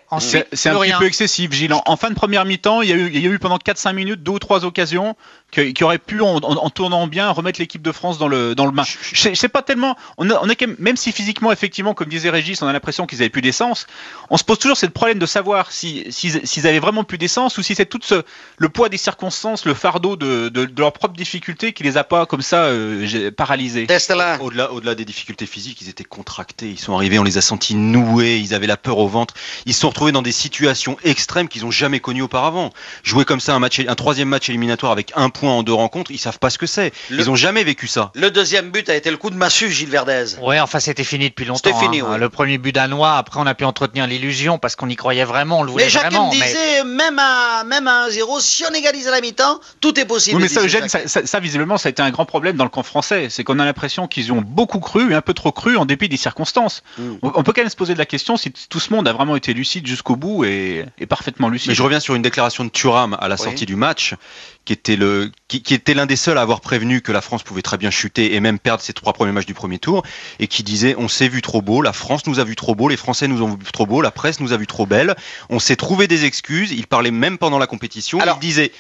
C'est 0.53 0.69
un 0.71 0.73
petit 0.81 0.99
peu 0.99 1.07
excessif, 1.07 1.53
Gilles. 1.53 1.73
En, 1.73 1.83
en 1.87 1.97
fin 1.97 2.11
de 2.11 2.15
première 2.15 2.45
mi-temps, 2.45 2.83
il 2.83 2.89
y, 2.91 2.93
a 2.93 2.97
eu, 2.97 3.11
il 3.13 3.21
y 3.21 3.27
a 3.27 3.31
eu 3.31 3.39
pendant 3.39 3.59
4-5 3.59 3.93
minutes 3.95 4.23
deux 4.23 4.33
ou 4.33 4.39
trois 4.39 4.65
occasions 4.65 5.17
qui 5.51 5.83
auraient 5.83 5.99
pu, 5.99 6.21
en, 6.21 6.37
en- 6.37 6.41
en 6.43 6.71
tournant 6.71 7.07
bien, 7.07 7.31
remettre 7.31 7.59
l'équipe 7.59 7.81
de 7.81 7.91
France 7.93 8.19
dans 8.19 8.29
le, 8.29 8.55
dans 8.55 8.67
le 8.67 8.73
bain. 8.73 8.83
Je 9.13 9.35
sais- 9.35 9.49
pas 9.49 9.63
tellement. 9.63 9.97
On, 10.19 10.29
a, 10.31 10.39
on 10.43 10.49
est 10.51 10.57
quand 10.57 10.67
même, 10.67 10.77
même 10.79 10.97
si 10.99 11.11
physiquement, 11.11 11.51
effectivement, 11.53 11.95
comme 11.95 12.09
disait 12.09 12.29
Régis, 12.29 12.61
on 12.61 12.67
a 12.69 12.73
l'impression 12.75 13.07
qu'ils 13.07 13.21
avaient 13.23 13.31
plus 13.31 13.41
d'essence, 13.41 13.87
on 14.29 14.37
se 14.37 14.45
pose 14.45 14.59
toujours 14.59 14.77
ce 14.77 14.85
problème 14.87 15.19
de 15.19 15.25
savoir 15.25 15.73
si- 15.73 16.05
s'ils 16.11 16.47
s'ils 16.47 16.67
avaient 16.67 16.81
vraiment 16.81 17.03
plus 17.05 17.17
d'essence 17.17 17.57
ou 17.57 17.63
si 17.63 17.75
c'est 17.75 17.87
tout 17.87 17.99
ce, 18.03 18.23
le 18.59 18.69
poids 18.69 18.91
des 18.91 18.99
circonstances, 18.99 19.65
le 19.65 19.73
fardeau 19.73 20.17
de, 20.17 20.51
de, 20.51 20.67
de 20.67 20.81
leurs 20.81 20.93
propres 20.93 21.17
difficultés 21.17 21.73
qui 21.73 21.83
les 21.83 21.97
a 21.97 22.05
pas 22.05 22.27
comme 22.27 22.43
ça 22.43 22.65
euh, 22.65 23.31
paralysés. 23.31 23.87
Au-delà, 24.43 24.95
des 24.95 25.05
difficultés 25.07 25.47
physiques, 25.47 25.81
ils 25.81 25.89
étaient 25.89 26.05
contractés, 26.05 26.69
ils 26.69 26.79
sont 26.79 26.88
arrivés, 26.97 27.19
on 27.19 27.23
les 27.25 27.39
a 27.39 27.41
sentis 27.41 27.75
noués, 27.75 28.39
ils 28.39 28.55
avaient 28.55 28.67
la 28.67 28.77
peur 28.77 28.99
au 28.99 29.09
ventre, 29.09 29.35
ils 29.67 29.75
se 29.75 29.81
sont 29.81 29.89
retrouvés 29.89 30.13
dans 30.13 30.23
des 30.23 30.33
situations 30.33 30.97
extrêmes 31.05 31.49
qu'ils 31.49 31.65
ont 31.67 31.71
jamais 31.71 32.01
connues 32.01 32.23
auparavant. 32.23 32.71
Jouer 33.03 33.25
comme 33.25 33.41
ça 33.41 33.55
un 33.55 33.59
match, 33.59 33.81
un 33.87 33.95
troisième 33.95 34.29
match 34.29 34.49
éliminatoire 34.49 34.93
avec 34.93 35.13
un 35.17 35.31
point 35.31 35.53
en 35.53 35.63
deux 35.63 35.73
rencontres, 35.73 36.11
ils 36.11 36.19
savent 36.19 36.39
pas 36.39 36.51
ce 36.51 36.59
que 36.59 36.67
c'est. 36.67 36.93
Ils 37.11 37.31
ont 37.31 37.37
jamais 37.37 37.65
vécu 37.65 37.87
ça. 37.87 38.11
Le 38.15 38.31
deuxième 38.31 38.71
but 38.71 38.89
a 38.89 38.95
été 38.95 39.11
le 39.11 39.17
coup 39.17 39.31
de 39.31 39.37
massue, 39.37 39.71
Gilles 39.71 39.91
Verdez. 39.91 40.37
Ouais, 40.43 40.61
enfin 40.61 40.81
c'était 40.81 41.05
fini 41.05 41.29
depuis 41.29 41.45
longtemps. 41.45 41.61
C'était 41.65 41.79
fini, 41.79 42.01
hein. 42.01 42.07
oui. 42.11 42.19
Le 42.19 42.29
premier 42.29 42.59
but 42.59 42.75
danois, 42.75 43.17
après 43.17 43.41
on 43.41 43.47
a 43.47 43.55
pu 43.55 43.65
entretenir 43.65 44.07
l'illusion 44.07 44.59
parce 44.59 44.77
qu'on 44.77 44.89
y 44.89 44.97
croyait 44.97 45.25
vraiment, 45.25 45.61
on 45.61 45.63
le 45.63 45.71
voulait 45.71 45.85
Mais 45.85 45.91
Jacques 45.91 46.11
vraiment. 46.13 46.33
me 46.33 46.39
mais- 46.39 46.47
disait, 46.47 46.85
même 46.85 47.19
à, 47.19 47.65
même 47.65 47.87
à 47.89 48.09
1-0, 48.09 48.41
si 48.41 48.65
on 48.71 48.75
égalise 48.75 49.09
à 49.09 49.11
la 49.11 49.21
mi-temps, 49.21 49.61
tout 49.81 49.99
est 49.99 50.05
possible. 50.05 50.37
Oui, 50.37 50.43
mais 50.43 50.49
ça, 50.49 50.63
Eugène, 50.63 50.89
ça, 50.89 51.07
ça- 51.07 51.27
ça, 51.27 51.41
visiblement, 51.41 51.79
ça 51.79 51.89
a 51.89 51.91
été 51.91 52.03
un 52.03 52.11
grand 52.11 52.25
problème 52.25 52.57
dans 52.57 52.65
le 52.65 52.71
camp 52.71 52.83
français. 52.83 53.29
C'est 53.31 53.45
qu'on 53.45 53.59
a 53.59 53.65
l'impression 53.65 54.07
qu'ils 54.07 54.33
ont 54.33 54.43
beaucoup 54.45 54.81
cru, 54.81 55.13
et 55.13 55.15
un 55.15 55.21
peu 55.21 55.35
trop 55.35 55.53
cru, 55.53 55.77
en 55.77 55.85
dépit 55.85 56.09
des 56.09 56.17
circonstances. 56.17 56.78
Mm. 56.99 57.03
On, 57.23 57.33
on 57.37 57.43
peut 57.43 57.53
quand 57.53 57.63
même 57.63 57.71
se 57.71 57.77
poser 57.77 57.95
la 57.95 58.07
question 58.07 58.37
si 58.37 58.51
tout 58.53 58.81
ce 58.81 58.93
monde 58.93 59.07
a 59.09 59.13
vraiment 59.13 59.37
été 59.37 59.53
lucide 59.55 59.87
jusqu'au 59.87 60.17
bout 60.17 60.45
et, 60.45 60.85
et 60.99 61.07
parfaitement 61.07 61.49
lucide. 61.49 61.69
Mais 61.69 61.75
je 61.75 61.83
reviens 61.83 62.01
sur 62.01 62.15
une 62.15 62.23
déclaration 62.23 62.65
de 62.65 62.71
Thuram 62.71 63.17
à 63.21 63.29
la 63.29 63.37
Oui. 63.37 63.41
sortie 63.43 63.67
du 63.67 63.77
match, 63.77 64.15
qui 64.65 64.73
était 64.73 64.97
le, 64.97 65.31
qui, 65.49 65.63
qui 65.63 65.75
était 65.75 65.95
l'un 65.95 66.07
des 66.07 66.17
seuls 66.17 66.39
à 66.39 66.43
avoir 66.43 66.61
prévenu 66.61 67.01
que 67.01 67.13
la 67.13 67.21
France 67.21 67.43
pouvait 67.43 67.63
très 67.63 67.79
bien 67.79 67.91
chuter 67.91 68.35
et 68.35 68.41
même 68.41 68.59
perdre 68.59 68.83
ses 68.83 68.93
trois 68.93 69.13
premiers 69.13 69.33
matchs 69.33 69.47
du 69.47 69.55
premier 69.55 69.79
tour, 69.79 70.03
et 70.39 70.47
qui 70.47 70.63
disait 70.63 70.95
on 70.99 71.09
s'est 71.09 71.29
vu 71.29 71.43
trop 71.43 71.63
beau, 71.63 71.83
la 71.83 71.93
France 71.93 72.27
nous 72.27 72.39
a 72.41 72.45
vu 72.45 72.57
trop 72.57 72.75
beau, 72.75 72.89
les 72.89 72.97
Français 72.97 73.29
nous 73.29 73.43
ont 73.43 73.55
vu 73.55 73.73
trop 73.73 73.87
beau, 73.87 74.03
la 74.03 74.11
presse 74.11 74.41
nous 74.41 74.53
a 74.53 74.57
vu 74.57 74.67
trop 74.67 74.87
belle, 74.87 75.17
on 75.49 75.59
s'est 75.59 75.77
trouvé 75.77 76.07
des 76.07 76.25
excuses. 76.25 76.73
Il 76.73 76.87
parlait 76.87 77.11
même 77.11 77.39
pendant 77.39 77.59
la 77.59 77.67
compétition. 77.67 78.21
Alors- 78.21 78.39
il 78.43 78.47
disait 78.47 78.73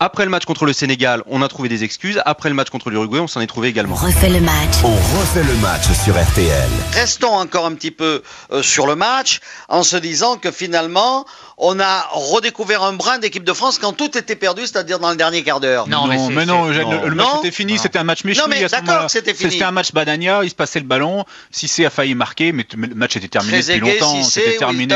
après 0.00 0.24
le 0.24 0.30
match 0.30 0.44
contre 0.44 0.64
le 0.64 0.72
Sénégal, 0.72 1.24
on 1.26 1.42
a 1.42 1.48
trouvé 1.48 1.68
des 1.68 1.82
excuses. 1.82 2.22
Après 2.24 2.48
le 2.48 2.54
match 2.54 2.70
contre 2.70 2.88
l'Uruguay, 2.88 3.18
on 3.18 3.26
s'en 3.26 3.40
est 3.40 3.48
trouvé 3.48 3.66
On 3.66 3.70
également. 3.72 3.96
refait 3.96 4.30
le 4.30 4.40
match. 4.40 4.76
On 4.84 4.94
refait 4.94 5.42
le 5.42 5.54
match 5.56 5.90
sur 6.04 6.14
RTL. 6.14 6.68
Restons 6.92 7.34
encore 7.34 7.66
un 7.66 7.74
petit 7.74 7.90
peu 7.90 8.22
euh, 8.52 8.62
sur 8.62 8.86
le 8.86 8.94
match 8.94 9.40
en 9.68 9.82
se 9.82 9.96
disant 9.96 10.36
que 10.36 10.52
finalement, 10.52 11.26
on 11.60 11.80
a 11.80 12.06
redécouvert 12.12 12.82
un 12.84 12.92
brin 12.92 13.18
d'équipe 13.18 13.42
de 13.44 13.52
France 13.52 13.78
quand 13.78 13.92
tout 13.92 14.16
était 14.16 14.36
perdu, 14.36 14.62
c'est-à-dire 14.62 14.98
dans 15.00 15.10
le 15.10 15.16
dernier 15.16 15.42
quart 15.42 15.58
d'heure. 15.60 15.88
Non, 15.88 16.06
mais 16.06 16.16
c'est- 16.18 16.30
mais 16.32 16.46
non, 16.46 16.66
le, 16.66 17.08
le 17.08 17.14
match 17.16 17.26
Non. 17.34 17.40
était 17.40 17.50
fini, 17.50 17.74
Non. 17.74 17.78
c'était 17.82 17.98
un 17.98 18.04
match 18.04 18.22
méchoui 18.24 18.42
Non, 18.42 18.48
mais 18.48 18.64
d'accord, 18.68 19.10
c'était 19.10 19.34
fini. 19.34 19.50
C'était 19.52 19.64
un 19.64 19.72
match 19.72 19.92
banania, 19.92 20.40
il 20.44 20.50
se 20.50 20.54
passait 20.54 20.78
le 20.78 20.86
ballon. 20.86 21.24
Cissé 21.50 21.84
a 21.84 21.90
failli 21.90 22.14
marquer, 22.14 22.52
mais 22.52 22.64
mais 22.76 22.86
le 22.86 22.94
match 22.94 23.16
était 23.16 23.26
terminé 23.28 23.60
Très 23.60 23.74
depuis 23.76 23.88
aigué, 23.90 23.98
longtemps. 24.00 24.22
C'était 24.22 24.56
terminé. 24.56 24.94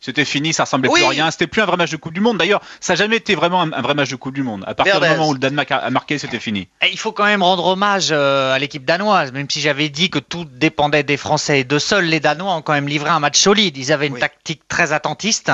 C'était 0.00 0.24
fini, 0.24 0.52
ça 0.54 0.64
ressemblait 0.64 0.88
Oui. 0.88 1.00
plus 1.00 1.06
à 1.06 1.10
rien. 1.10 1.30
C'était 1.30 1.46
plus 1.46 1.60
un 1.62 1.66
vrai 1.66 1.76
match 1.76 1.90
de 1.90 1.96
Coupe 1.96 2.14
du 2.14 2.20
Monde. 2.20 2.38
D'ailleurs, 2.38 2.62
ça 2.80 2.94
n'a 2.94 2.96
jamais 2.96 3.16
été 3.16 3.34
vraiment 3.34 3.60
un, 3.62 3.72
un 3.72 3.82
vrai 3.82 3.94
match 3.94 4.08
de 4.08 4.16
Coupe 4.16 4.34
du 4.34 4.42
Monde. 4.42 4.64
À 4.66 4.74
partir 4.74 4.94
Verdez. 5.00 5.08
du 5.08 5.18
moment 5.18 5.28
où 5.30 5.32
le 5.34 5.38
Danemark 5.38 5.70
a, 5.70 5.76
a 5.76 5.90
marqué, 5.90 6.18
c'était 6.18 6.40
fini. 6.40 6.68
Et 6.82 6.90
il 6.90 6.98
faut 6.98 7.12
quand 7.12 7.24
même 7.26 7.42
rendre 7.42 7.66
hommage 7.66 8.08
euh, 8.10 8.54
à 8.54 8.58
l'équipe 8.58 8.84
danoise, 8.84 9.32
même 9.32 9.48
si 9.50 9.60
j'avais 9.60 9.88
dit 9.90 10.08
que 10.08 10.18
tout 10.18 10.46
dépendait 10.46 11.02
des 11.02 11.16
Français 11.18 11.60
et 11.60 11.64
de 11.64 11.78
seuls 11.78 12.06
les 12.06 12.20
Danois 12.20 12.54
ont 12.54 12.62
quand 12.62 12.72
même 12.72 12.88
livré 12.88 13.10
un 13.10 13.20
match 13.20 13.38
solide. 13.38 13.76
Ils 13.76 13.92
avaient 13.92 14.06
une 14.06 14.14
Oui. 14.14 14.20
tactique 14.20 14.62
très 14.68 14.92
attentiste. 14.92 15.52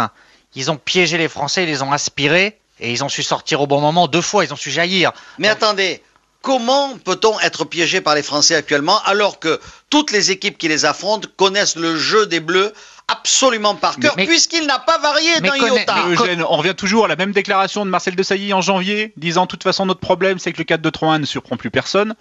Ils 0.57 0.71
ont 0.71 0.77
piégé 0.77 1.19
les 1.19 1.29
Français, 1.29 1.63
ils 1.63 1.69
les 1.69 1.83
ont 1.83 1.93
aspirés 1.93 2.59
et 2.81 2.91
ils 2.91 3.05
ont 3.05 3.09
su 3.09 3.23
sortir 3.23 3.61
au 3.61 3.67
bon 3.67 3.81
moment 3.81 4.09
deux 4.09 4.23
fois. 4.23 4.45
Ils 4.45 4.53
ont 4.53 4.57
su 4.57 4.71
jaillir. 4.71 5.13
Mais 5.39 5.49
attendez, 5.49 6.03
comment 6.41 6.97
peut-on 6.99 7.39
être 7.41 7.65
piégé 7.65 8.01
par 8.01 8.15
les 8.15 8.23
Français 8.23 8.55
actuellement 8.55 9.01
alors 9.05 9.39
que 9.39 9.61
toutes 9.91 10.11
les 10.11 10.31
équipes 10.31 10.57
qui 10.57 10.69
les 10.69 10.85
affrontent 10.85 11.29
connaissent 11.37 11.77
le 11.77 11.97
jeu 11.97 12.27
des 12.27 12.41
Bleus 12.41 12.73
absolument 13.09 13.75
par 13.77 13.97
cœur, 13.99 14.15
puisqu'il 14.17 14.67
n'a 14.67 14.79
pas 14.81 14.99
varié 14.99 15.35
connaît- 15.41 15.59
iota. 15.59 15.95
Eugène, 16.09 16.43
on 16.43 16.57
revient 16.57 16.75
toujours 16.77 17.05
à 17.05 17.09
la 17.09 17.15
même 17.17 17.33
déclaration 17.33 17.85
de 17.85 17.91
Marcel 17.91 18.17
Desailly 18.17 18.53
en 18.53 18.61
janvier, 18.61 19.13
disant 19.17 19.43
de 19.45 19.49
toute 19.49 19.63
façon 19.63 19.87
notre 19.87 20.01
problème 20.01 20.39
c'est 20.39 20.53
que 20.53 20.59
le 20.59 20.65
4-2-3-1 20.65 21.21
ne 21.21 21.25
surprend 21.27 21.57
plus 21.57 21.71
personne. 21.71 22.15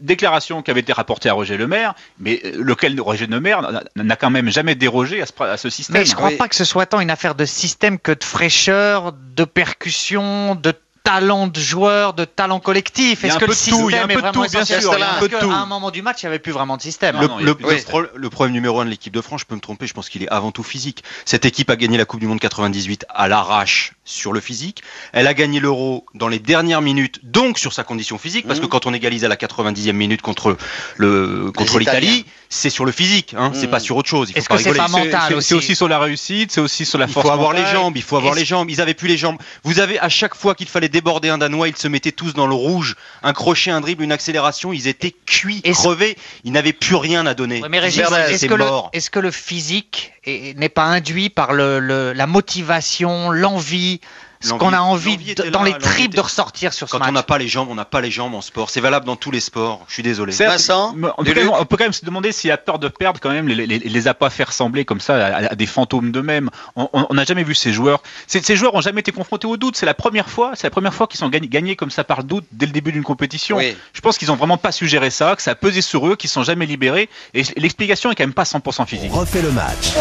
Déclaration 0.00 0.62
qui 0.62 0.70
avait 0.70 0.80
été 0.80 0.92
rapportée 0.92 1.28
à 1.28 1.32
Roger 1.32 1.56
Lemaire, 1.56 1.94
mais 2.18 2.40
euh, 2.44 2.52
lequel 2.58 3.00
Roger 3.00 3.26
Lemaire 3.26 3.62
n'a- 3.62 3.82
n'a 3.96 4.16
quand 4.16 4.30
même 4.30 4.50
jamais 4.50 4.74
dérogé 4.76 5.20
à 5.22 5.26
ce, 5.26 5.32
à 5.42 5.56
ce 5.56 5.68
système. 5.70 5.96
Mais 5.98 6.04
je 6.04 6.14
crois 6.14 6.28
Oui. 6.28 6.36
pas 6.36 6.48
que 6.48 6.56
ce 6.56 6.64
soit 6.64 6.86
tant 6.86 7.00
une 7.00 7.10
affaire 7.10 7.34
de 7.34 7.44
système 7.44 7.98
que 7.98 8.12
de 8.12 8.22
fraîcheur, 8.24 9.12
de 9.12 9.44
percussion, 9.44 10.54
de 10.54 10.72
talent 11.02 11.46
de 11.46 11.58
joueur, 11.60 12.14
de 12.14 12.24
talent 12.24 12.60
collectif. 12.60 13.24
Est-ce 13.24 13.38
que 13.38 13.44
le 13.46 13.52
système 13.54 14.06
peu 14.06 14.12
est 14.12 14.14
de 14.16 14.20
vraiment 14.20 14.32
tout, 14.32 14.40
bien 14.40 14.48
essentiel 14.60 14.80
sûr, 14.82 14.94
il 14.96 15.00
y 15.00 15.02
a 15.02 15.56
un 15.56 15.66
moment 15.66 15.90
du 15.90 16.02
match, 16.02 16.22
il 16.22 16.26
n'y 16.26 16.28
avait 16.28 16.38
plus 16.38 16.52
vraiment 16.52 16.76
de 16.76 16.82
système. 16.82 17.16
Non, 17.16 17.22
Le, 17.22 17.28
non, 17.28 17.36
le- 17.38 17.44
le 17.46 17.82
pro- 17.84 18.02
le 18.14 18.30
problème 18.30 18.52
numéro 18.52 18.80
un 18.80 18.84
de 18.84 18.90
l'équipe 18.90 19.12
de 19.12 19.20
France, 19.20 19.40
je 19.40 19.46
peux 19.46 19.54
me 19.54 19.60
tromper, 19.60 19.86
je 19.86 19.94
pense 19.94 20.08
qu'il 20.08 20.22
est 20.22 20.28
avant 20.28 20.52
tout 20.52 20.62
physique. 20.62 21.02
Cette 21.24 21.44
équipe 21.44 21.70
a 21.70 21.76
gagné 21.76 21.96
la 21.98 22.04
Coupe 22.04 22.20
du 22.20 22.26
Monde 22.26 22.40
98 22.40 23.06
à 23.08 23.28
l'arrache 23.28 23.92
sur 24.10 24.32
le 24.32 24.40
physique. 24.40 24.82
Elle 25.12 25.26
a 25.26 25.34
gagné 25.34 25.60
l'Euro 25.60 26.04
dans 26.14 26.28
les 26.28 26.38
dernières 26.38 26.82
minutes, 26.82 27.20
donc 27.22 27.58
sur 27.58 27.72
sa 27.72 27.84
condition 27.84 28.18
physique, 28.18 28.46
parce 28.46 28.58
Mhm. 28.58 28.66
que 28.66 28.70
quand 28.70 28.86
on 28.86 28.94
égalise 28.94 29.24
à 29.24 29.28
la 29.28 29.36
90e 29.36 29.96
minute 29.96 30.22
contre 30.22 30.56
le 30.96 31.50
contre 31.54 31.78
l'Italie, 31.78 32.24
c'est 32.48 32.70
sur 32.70 32.84
le 32.84 32.92
physique, 32.92 33.34
hein, 33.38 33.52
c'est 33.54 33.66
Mhm. 33.66 33.70
pas 33.70 33.80
sur 33.80 33.96
autre 33.96 34.08
chose. 34.08 34.28
Il 34.30 34.32
faut 34.32 34.38
Est-ce 34.40 34.48
pas 34.48 34.56
que 34.56 34.62
c'est 34.62 34.70
rigoler. 34.70 34.90
pas 34.92 34.98
mental 34.98 35.20
C'est- 35.28 35.34
aussi 35.34 35.48
C'est 35.48 35.54
aussi 35.54 35.74
sur 35.76 35.88
la 35.88 35.98
réussite, 35.98 36.50
c'est 36.52 36.60
aussi 36.60 36.84
sur 36.84 36.98
la 36.98 37.06
Il 37.06 37.12
force. 37.12 37.26
faut 37.26 37.32
avoir 37.32 37.52
les 37.52 37.64
jambes, 37.66 37.96
il 37.96 38.02
faut 38.02 38.16
avoir 38.16 38.34
les 38.34 38.44
jambes. 38.44 38.70
Ils 38.70 38.80
avaient 38.80 38.94
plus 38.94 39.08
les 39.08 39.16
jambes. 39.16 39.36
Vous 39.64 39.78
avez 39.80 39.98
à 39.98 40.08
chaque 40.08 40.34
fois 40.34 40.54
qu'il 40.54 40.68
fallait 40.68 40.88
déborder 40.88 41.28
un 41.28 41.38
Danois, 41.38 41.68
ils 41.68 41.76
se 41.76 41.88
mettaient 41.88 42.12
tous 42.12 42.34
dans 42.34 42.46
le 42.46 42.54
rouge. 42.54 42.96
Un 43.22 43.32
crochet, 43.32 43.70
un 43.70 43.80
dribble, 43.80 44.02
une 44.02 44.12
accélération, 44.12 44.72
ils 44.72 44.86
étaient 44.88 45.14
cuits, 45.26 45.62
crevés. 45.62 46.16
Ils 46.44 46.52
n'avaient 46.52 46.72
plus 46.72 46.94
rien 46.96 47.26
à 47.26 47.34
donner. 47.34 47.60
Ouais, 47.62 47.68
mais 47.68 47.78
Régis, 47.80 48.00
est-ce 48.00 48.38
c'est 48.38 48.48
que, 48.48 48.54
le, 48.54 48.64
mort. 48.64 48.90
est-ce 48.92 49.10
que 49.10 49.18
le 49.20 49.30
physique 49.30 50.12
est- 50.24 50.56
n'est 50.58 50.68
pas 50.68 50.84
induit 50.84 51.30
par 51.30 51.52
le, 51.52 51.78
le- 51.80 52.12
la 52.12 52.26
motivation, 52.26 53.30
l'envie, 53.30 53.99
ce 54.42 54.54
qu'on 54.54 54.72
a 54.72 54.80
envie 54.80 55.18
de- 55.34 55.50
dans 55.50 55.62
là, 55.62 55.68
les 55.70 55.78
tripes 55.78 56.14
de 56.14 56.20
ressortir 56.22 56.72
sur 56.72 56.88
ce 56.88 56.92
Quand 56.92 56.98
match 57.00 57.08
on 57.10 57.12
n'a 57.12 57.22
pas 57.22 57.36
les 57.36 57.46
jambes, 57.46 57.68
on 57.70 57.74
n'a 57.74 57.84
pas 57.84 58.00
les 58.00 58.10
jambes 58.10 58.34
en 58.34 58.40
sport. 58.40 58.70
C'est 58.70 58.80
valable 58.80 59.04
dans 59.04 59.16
tous 59.16 59.30
les 59.30 59.40
sports. 59.40 59.84
Je 59.86 59.92
suis 59.92 60.02
désolé. 60.02 60.32
Vincent, 60.32 60.94
on, 61.18 61.24
peut 61.24 61.34
quand 61.34 61.40
même, 61.40 61.50
on 61.52 61.66
peut 61.66 61.76
quand 61.76 61.84
même 61.84 61.92
se 61.92 62.06
demander 62.06 62.32
s'il 62.32 62.50
a 62.50 62.56
peur 62.56 62.78
de 62.78 62.88
perdre 62.88 63.20
quand 63.20 63.28
même, 63.30 63.48
les, 63.48 63.66
les, 63.66 63.78
les 63.78 64.08
a 64.08 64.14
pas 64.14 64.30
fait 64.30 64.44
ressembler 64.44 64.86
comme 64.86 65.00
ça 65.00 65.14
à, 65.26 65.52
à 65.52 65.54
des 65.54 65.66
fantômes 65.66 66.10
d'eux-mêmes. 66.10 66.48
On 66.74 67.12
n'a 67.12 67.24
jamais 67.24 67.44
vu 67.44 67.54
ces 67.54 67.72
joueurs. 67.74 68.02
Ces, 68.26 68.40
ces 68.40 68.56
joueurs 68.56 68.74
ont 68.74 68.80
jamais 68.80 69.00
été 69.00 69.12
confrontés 69.12 69.46
au 69.46 69.58
doute. 69.58 69.76
C'est 69.76 69.84
la 69.84 69.92
première 69.92 70.30
fois, 70.30 70.52
c'est 70.54 70.66
la 70.66 70.70
première 70.70 70.94
fois 70.94 71.06
qu'ils 71.06 71.20
sont 71.20 71.28
gagnés, 71.28 71.48
gagnés 71.48 71.76
comme 71.76 71.90
ça 71.90 72.02
par 72.02 72.18
le 72.18 72.24
doute 72.24 72.44
dès 72.52 72.64
le 72.64 72.72
début 72.72 72.92
d'une 72.92 73.04
compétition. 73.04 73.58
Oui. 73.58 73.76
Je 73.92 74.00
pense 74.00 74.16
qu'ils 74.16 74.32
ont 74.32 74.36
vraiment 74.36 74.56
pas 74.56 74.72
suggéré 74.72 75.10
ça, 75.10 75.36
que 75.36 75.42
ça 75.42 75.50
a 75.50 75.54
pesé 75.54 75.82
sur 75.82 76.06
eux, 76.08 76.16
qu'ils 76.16 76.30
sont 76.30 76.44
jamais 76.44 76.64
libérés. 76.64 77.10
Et 77.34 77.42
l'explication 77.56 78.10
est 78.10 78.14
quand 78.14 78.24
même 78.24 78.32
pas 78.32 78.44
100% 78.44 78.86
physique. 78.86 79.10
On 79.12 79.18
refait 79.20 79.42
le 79.42 79.50
match. 79.52 79.92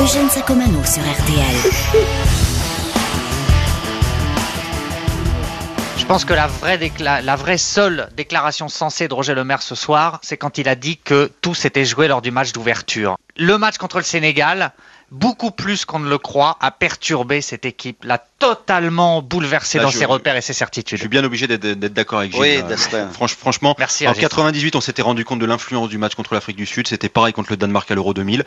Eugène 0.00 0.28
Sacomano 0.30 0.82
sur 0.84 1.00
RTL. 1.02 1.72
Je 5.96 6.04
pense 6.06 6.24
que 6.24 6.34
la 6.34 6.48
vraie, 6.48 6.76
décla- 6.76 7.22
la 7.22 7.36
vraie 7.36 7.56
seule 7.58 8.08
déclaration 8.16 8.68
sensée 8.68 9.06
de 9.06 9.14
Roger 9.14 9.34
Lemaire 9.36 9.62
ce 9.62 9.76
soir, 9.76 10.18
c'est 10.22 10.36
quand 10.36 10.58
il 10.58 10.68
a 10.68 10.74
dit 10.74 10.96
que 10.96 11.30
tout 11.40 11.54
s'était 11.54 11.84
joué 11.84 12.08
lors 12.08 12.20
du 12.20 12.32
match 12.32 12.50
d'ouverture. 12.52 13.16
Le 13.36 13.58
match 13.58 13.78
contre 13.78 13.98
le 13.98 14.02
Sénégal, 14.04 14.72
beaucoup 15.12 15.52
plus 15.52 15.84
qu'on 15.84 16.00
ne 16.00 16.08
le 16.10 16.18
croit, 16.18 16.56
a 16.60 16.72
perturbé 16.72 17.40
cette 17.40 17.64
équipe, 17.64 18.02
l'a 18.02 18.18
totalement 18.38 19.20
bouleversé 19.22 19.78
Là, 19.78 19.84
dans 19.84 19.90
je- 19.90 19.98
ses 19.98 20.04
repères 20.04 20.36
et 20.36 20.40
ses 20.40 20.52
Je 20.52 20.58
certitudes. 20.58 20.98
suis 20.98 21.08
bien 21.08 21.24
obligé 21.24 21.46
d'être 21.46 21.64
d'accord 21.92 22.20
avec 22.20 22.32
Gilles. 22.32 22.40
Oui. 22.40 22.58
Franch- 23.12 23.34
franchement, 23.36 23.74
Merci, 23.78 24.06
en 24.06 24.10
Régis. 24.10 24.22
98, 24.22 24.76
on 24.76 24.80
s'était 24.80 25.02
rendu 25.02 25.24
compte 25.24 25.38
de 25.40 25.46
l'influence 25.46 25.88
du 25.88 25.98
match 25.98 26.14
contre 26.14 26.34
l'Afrique 26.34 26.56
du 26.56 26.66
Sud. 26.66 26.86
C'était 26.88 27.08
pareil 27.08 27.32
contre 27.32 27.50
le 27.50 27.56
Danemark 27.56 27.90
à 27.90 27.94
l'Euro 27.94 28.14
2000. 28.14 28.44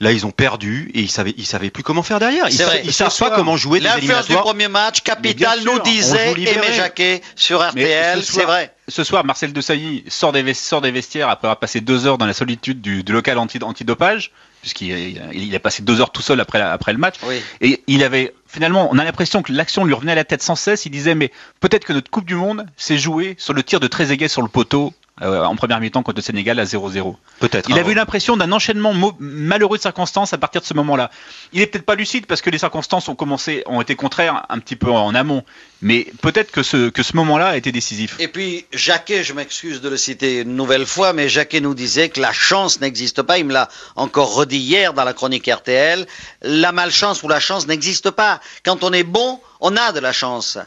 Là, 0.00 0.12
ils 0.12 0.24
ont 0.26 0.30
perdu 0.30 0.90
et 0.94 1.00
ils 1.00 1.10
savaient, 1.10 1.34
ils 1.36 1.46
savaient 1.46 1.70
plus 1.70 1.82
comment 1.82 2.02
faire 2.04 2.20
derrière. 2.20 2.46
Ils, 2.48 2.52
C'est 2.52 2.58
sa- 2.58 2.66
vrai. 2.66 2.82
ils 2.84 2.92
savent 2.92 3.10
soir, 3.12 3.30
pas 3.30 3.36
comment 3.36 3.56
jouer 3.56 3.80
des 3.80 3.86
L'influence 3.86 4.28
du 4.28 4.34
premier 4.36 4.68
match, 4.68 5.00
Capital 5.02 5.60
nous 5.64 5.78
disait. 5.80 6.32
Aimé 6.32 6.72
Jacquet 6.76 7.20
sur 7.34 7.60
RTL, 7.68 8.22
ce 8.22 8.32
c'est 8.32 8.44
vrai. 8.44 8.72
Ce 8.86 9.04
soir, 9.04 9.24
Marcel 9.24 9.52
Desailly 9.52 10.04
sort 10.08 10.32
des, 10.32 10.54
sort 10.54 10.80
des 10.80 10.90
vestiaires 10.92 11.28
après 11.28 11.46
avoir 11.48 11.58
passé 11.58 11.80
deux 11.80 12.06
heures 12.06 12.16
dans 12.16 12.26
la 12.26 12.32
solitude 12.32 12.80
du, 12.80 13.02
du 13.02 13.12
local 13.12 13.36
anti- 13.38 13.58
antidopage, 13.62 14.30
puisqu'il 14.62 14.90
il, 14.90 15.20
il 15.34 15.54
a 15.54 15.58
passé 15.60 15.82
deux 15.82 16.00
heures 16.00 16.10
tout 16.10 16.22
seul 16.22 16.40
après, 16.40 16.58
la- 16.58 16.72
après 16.72 16.92
le 16.92 16.98
match. 16.98 17.16
Oui. 17.24 17.42
Et 17.60 17.82
il 17.86 18.02
avait 18.02 18.32
finalement, 18.48 18.88
on 18.90 18.98
a 18.98 19.04
l'impression 19.04 19.42
que 19.42 19.52
l'action 19.52 19.84
lui 19.84 19.94
revenait 19.94 20.12
à 20.12 20.16
la 20.16 20.24
tête 20.24 20.42
sans 20.42 20.56
cesse. 20.56 20.86
Il 20.86 20.90
disait, 20.90 21.14
mais 21.14 21.30
peut-être 21.60 21.84
que 21.84 21.92
notre 21.92 22.10
Coupe 22.10 22.24
du 22.24 22.34
Monde 22.34 22.66
s'est 22.76 22.98
jouée 22.98 23.36
sur 23.38 23.54
le 23.54 23.62
tir 23.62 23.78
de 23.78 23.86
Trezeguet 23.86 24.28
sur 24.28 24.42
le 24.42 24.48
poteau 24.48 24.92
euh, 25.22 25.44
en 25.44 25.56
première 25.56 25.80
mi-temps 25.80 26.02
contre 26.02 26.18
le 26.18 26.22
Sénégal 26.22 26.58
à 26.58 26.64
0-0. 26.64 27.16
Peut-être. 27.40 27.68
Il 27.68 27.76
hein. 27.76 27.80
avait 27.80 27.92
eu 27.92 27.94
l'impression 27.94 28.36
d'un 28.36 28.52
enchaînement 28.52 28.92
malheureux 29.18 29.76
de 29.76 29.82
circonstances 29.82 30.32
à 30.32 30.38
partir 30.38 30.60
de 30.60 30.66
ce 30.66 30.74
moment-là. 30.74 31.10
Il 31.52 31.60
est 31.60 31.66
peut-être 31.66 31.84
pas 31.84 31.94
lucide 31.94 32.26
parce 32.26 32.40
que 32.40 32.50
les 32.50 32.58
circonstances 32.58 33.08
ont 33.08 33.14
commencé, 33.14 33.62
ont 33.66 33.80
été 33.80 33.94
contraires 33.94 34.46
un 34.48 34.58
petit 34.58 34.76
peu 34.76 34.90
en 34.90 35.14
amont. 35.14 35.44
Mais 35.80 36.06
peut-être 36.22 36.50
que 36.50 36.62
ce, 36.62 36.88
que 36.88 37.02
ce 37.02 37.16
moment-là 37.16 37.48
a 37.48 37.56
été 37.56 37.70
décisif. 37.70 38.16
Et 38.18 38.28
puis, 38.28 38.66
Jacquet, 38.72 39.22
je 39.22 39.32
m'excuse 39.32 39.80
de 39.80 39.88
le 39.88 39.96
citer 39.96 40.40
une 40.40 40.56
nouvelle 40.56 40.86
fois, 40.86 41.12
mais 41.12 41.28
Jacquet 41.28 41.60
nous 41.60 41.74
disait 41.74 42.08
que 42.08 42.20
la 42.20 42.32
chance 42.32 42.80
n'existe 42.80 43.22
pas. 43.22 43.38
Il 43.38 43.44
me 43.44 43.52
l'a 43.52 43.68
encore 43.96 44.34
redit 44.34 44.58
hier 44.58 44.92
dans 44.92 45.04
la 45.04 45.12
chronique 45.12 45.46
RTL. 45.46 46.06
La 46.42 46.72
malchance 46.72 47.22
ou 47.22 47.28
la 47.28 47.40
chance 47.40 47.66
n'existe 47.66 48.10
pas. 48.10 48.40
Quand 48.64 48.82
on 48.82 48.92
est 48.92 49.04
bon, 49.04 49.40
on 49.60 49.76
a 49.76 49.92
de 49.92 50.00
la 50.00 50.12
chance. 50.12 50.58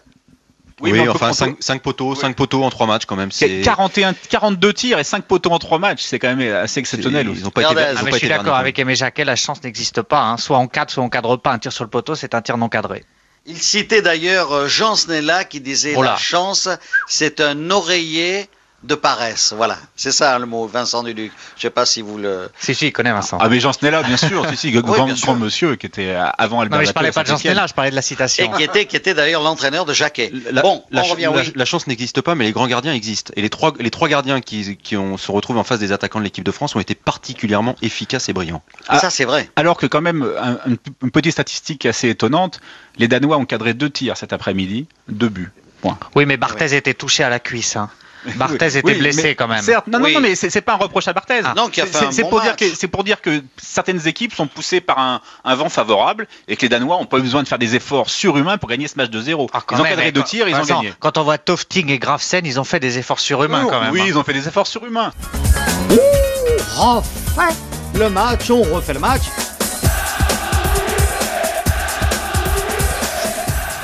Oui, 0.81 1.07
enfin, 1.09 1.31
prendre- 1.31 1.55
5, 1.59 1.81
poteaux, 1.81 2.15
5 2.15 2.35
poteaux 2.35 2.63
en 2.63 2.69
3 2.69 2.87
matchs 2.87 3.05
quand 3.05 3.15
même. 3.15 3.31
C'est 3.31 3.61
41, 3.61 4.13
42 4.29 4.73
tirs 4.73 4.99
et 4.99 5.03
5 5.03 5.23
poteaux 5.25 5.51
en 5.51 5.59
3 5.59 5.79
matchs, 5.79 6.01
c'est 6.03 6.19
quand 6.19 6.35
même 6.35 6.53
assez 6.55 6.79
exceptionnel. 6.79 7.27
Ils 7.33 7.43
n'ont 7.43 7.49
pas 7.51 7.61
été, 7.61 7.69
ont 7.75 7.77
Ah, 7.77 8.01
mais 8.03 8.09
pas 8.11 8.15
je 8.17 8.19
suis 8.19 8.27
d'accord 8.29 8.55
avec 8.55 8.77
Aimé 8.79 8.95
Jacquet, 8.95 9.23
la 9.25 9.35
chance 9.35 9.63
n'existe 9.63 10.01
pas. 10.01 10.21
hein. 10.23 10.37
Soit 10.37 10.57
on 10.57 10.67
cadre, 10.67 10.91
soit 10.91 11.03
on 11.03 11.09
cadre 11.09 11.37
pas. 11.37 11.51
Un 11.51 11.59
tir 11.59 11.71
sur 11.71 11.83
le 11.83 11.89
poteau, 11.89 12.15
c'est 12.15 12.33
un 12.35 12.41
tir 12.41 12.57
non 12.57 12.69
cadré. 12.69 13.03
Il 13.45 13.57
citait 13.57 14.01
d'ailleurs 14.03 14.51
euh, 14.51 14.67
Jean 14.67 14.95
Snella 14.95 15.43
qui 15.45 15.61
disait 15.61 15.93
Oh 15.97 16.03
la 16.03 16.15
chance, 16.17 16.69
c'est 17.07 17.41
un 17.41 17.71
oreiller 17.71 18.47
de 18.83 18.95
paresse. 18.95 19.53
Voilà, 19.55 19.77
c'est 19.95 20.11
ça 20.11 20.37
le 20.39 20.45
mot, 20.45 20.65
Vincent 20.67 21.03
Duluc. 21.03 21.31
Je 21.55 21.61
sais 21.61 21.69
pas 21.69 21.85
si 21.85 22.01
vous 22.01 22.17
le. 22.17 22.49
Si, 22.59 22.73
si, 22.73 22.87
il 22.87 22.91
connaît 22.91 23.11
Vincent. 23.11 23.37
Ah 23.39 23.47
mais 23.49 23.59
Jean 23.59 23.73
Snella, 23.73 24.01
bien 24.03 24.17
sûr, 24.17 24.45
si, 24.49 24.57
si, 24.57 24.71
grand, 24.71 25.05
bien 25.05 25.15
sûr. 25.15 25.27
grand 25.27 25.35
monsieur 25.35 25.75
qui 25.75 25.85
était 25.85 26.07
euh, 26.09 26.25
avant 26.37 26.61
Albert 26.61 26.77
non, 26.77 26.81
mais 26.81 26.87
je 26.87 26.91
parlais 26.93 27.11
pas 27.11 27.23
de 27.23 27.27
Jean. 27.29 27.37
Snella, 27.37 27.67
je 27.67 27.73
parlais 27.73 27.91
de 27.91 27.95
la 27.95 27.99
Et 27.99 28.03
citation. 28.03 28.51
qui 28.51 28.63
était, 28.63 28.85
qui 28.85 28.95
était 28.95 29.13
d'ailleurs 29.13 29.43
l'entraîneur 29.43 29.85
de 29.85 29.93
Jacquet. 29.93 30.31
La, 30.51 30.61
bon, 30.63 30.83
la, 30.91 31.01
on 31.01 31.03
ch- 31.03 31.11
revient, 31.13 31.29
la- 31.33 31.41
oui. 31.41 31.51
la 31.55 31.65
chance 31.65 31.85
n'existe 31.87 32.21
pas, 32.21 32.33
mais 32.35 32.45
les 32.45 32.51
grands 32.51 32.67
gardiens 32.67 32.93
existent. 32.93 33.31
Et 33.35 33.41
les 33.41 33.49
trois, 33.49 33.73
les 33.79 33.91
trois 33.91 34.07
gardiens 34.07 34.41
qui, 34.41 34.77
qui 34.77 34.97
ont, 34.97 35.17
se 35.17 35.31
retrouvent 35.31 35.57
en 35.59 35.63
face 35.63 35.79
des 35.79 35.91
attaquants 35.91 36.19
de 36.19 36.23
l'équipe 36.23 36.43
de 36.43 36.51
France 36.51 36.75
ont 36.75 36.79
été 36.79 36.95
particulièrement 36.95 37.75
efficaces 37.81 38.29
et 38.29 38.33
brillants. 38.33 38.63
Ah. 38.87 38.97
Ça, 38.99 39.09
c'est 39.11 39.25
vrai. 39.25 39.49
Alors 39.55 39.77
que 39.77 39.85
quand 39.85 40.01
même, 40.01 40.27
un- 40.41 40.57
une, 40.65 40.77
une 41.03 41.11
petite 41.11 41.33
statistique 41.33 41.85
assez 41.85 42.09
étonnante, 42.09 42.59
les 42.97 43.07
Danois 43.07 43.37
ont 43.37 43.45
cadré 43.45 43.73
deux 43.75 43.89
tirs 43.89 44.17
cet 44.17 44.33
après-midi, 44.33 44.87
deux 45.07 45.29
buts. 45.29 45.51
Point. 45.81 45.97
Oui, 46.15 46.25
mais 46.25 46.37
Barthez 46.37 46.75
était 46.75 46.93
touché 46.93 47.23
à 47.23 47.29
la 47.29 47.39
cuisse. 47.39 47.75
hein. 47.75 47.89
Barthez 48.35 48.57
Oui, 48.59 48.67
était 48.79 48.81
oui, 48.91 48.99
blessé 48.99 49.23
mais 49.23 49.35
quand 49.35 49.47
même. 49.47 49.61
Certes, 49.61 49.87
non, 49.87 49.99
non, 49.99 50.05
Oui. 50.05 50.13
non, 50.13 50.19
mais 50.21 50.35
c'est 50.35 50.49
c'est 50.49 50.61
pas 50.61 50.73
un 50.73 50.77
reproche 50.77 51.07
à 51.07 51.13
Barthez. 51.13 51.41
Non, 51.55 51.69
qui 51.69 51.81
a 51.81 51.85
C'est- 51.85 51.97
fait 51.97 52.05
un 52.05 52.11
c'est 52.11 52.21
bon 52.23 52.29
pour 52.29 52.41
dire 52.41 52.55
que 52.55 52.65
c'est 52.75 52.87
pour 52.87 53.03
dire 53.03 53.21
que 53.21 53.43
certaines 53.61 54.07
équipes 54.07 54.33
sont 54.33 54.47
poussées 54.47 54.81
par 54.81 54.99
un, 54.99 55.21
un 55.43 55.55
vent 55.55 55.69
favorable 55.69 56.27
et 56.47 56.55
que 56.55 56.61
les 56.61 56.69
Danois 56.69 56.97
ont 56.97 57.05
pas 57.05 57.17
eu 57.17 57.21
besoin 57.21 57.41
de 57.43 57.47
faire 57.47 57.59
des 57.59 57.75
efforts 57.75 58.09
surhumains 58.09 58.57
pour 58.57 58.69
gagner 58.69 58.87
ce 58.87 58.95
match 58.97 59.09
de 59.09 59.21
zéro. 59.21 59.49
Ah, 59.53 59.61
quand 59.65 59.77
ils 59.77 59.81
ont 59.81 59.85
cadré 59.85 60.11
deux 60.11 60.23
tirs, 60.23 60.47
ils 60.47 60.55
ont 60.55 60.63
gagné. 60.63 60.93
Quand 60.99 61.17
on 61.17 61.23
voit 61.23 61.37
Tofting 61.37 61.89
et 61.89 61.99
Grafsen, 61.99 62.45
ils 62.45 62.59
ont 62.59 62.63
fait 62.63 62.79
des 62.79 62.97
efforts 62.97 63.19
surhumains 63.19 63.65
quand 63.69 63.81
même. 63.81 63.91
oui, 63.91 64.01
hein. 64.01 64.05
ils 64.07 64.17
ont 64.17 64.23
fait 64.23 64.33
des 64.33 64.47
efforts 64.47 64.67
surhumains. 64.67 65.11
refait 66.77 67.55
le 67.95 68.09
match, 68.09 68.49
on 68.49 68.61
refait 68.63 68.93
le 68.93 68.99
match. 68.99 69.23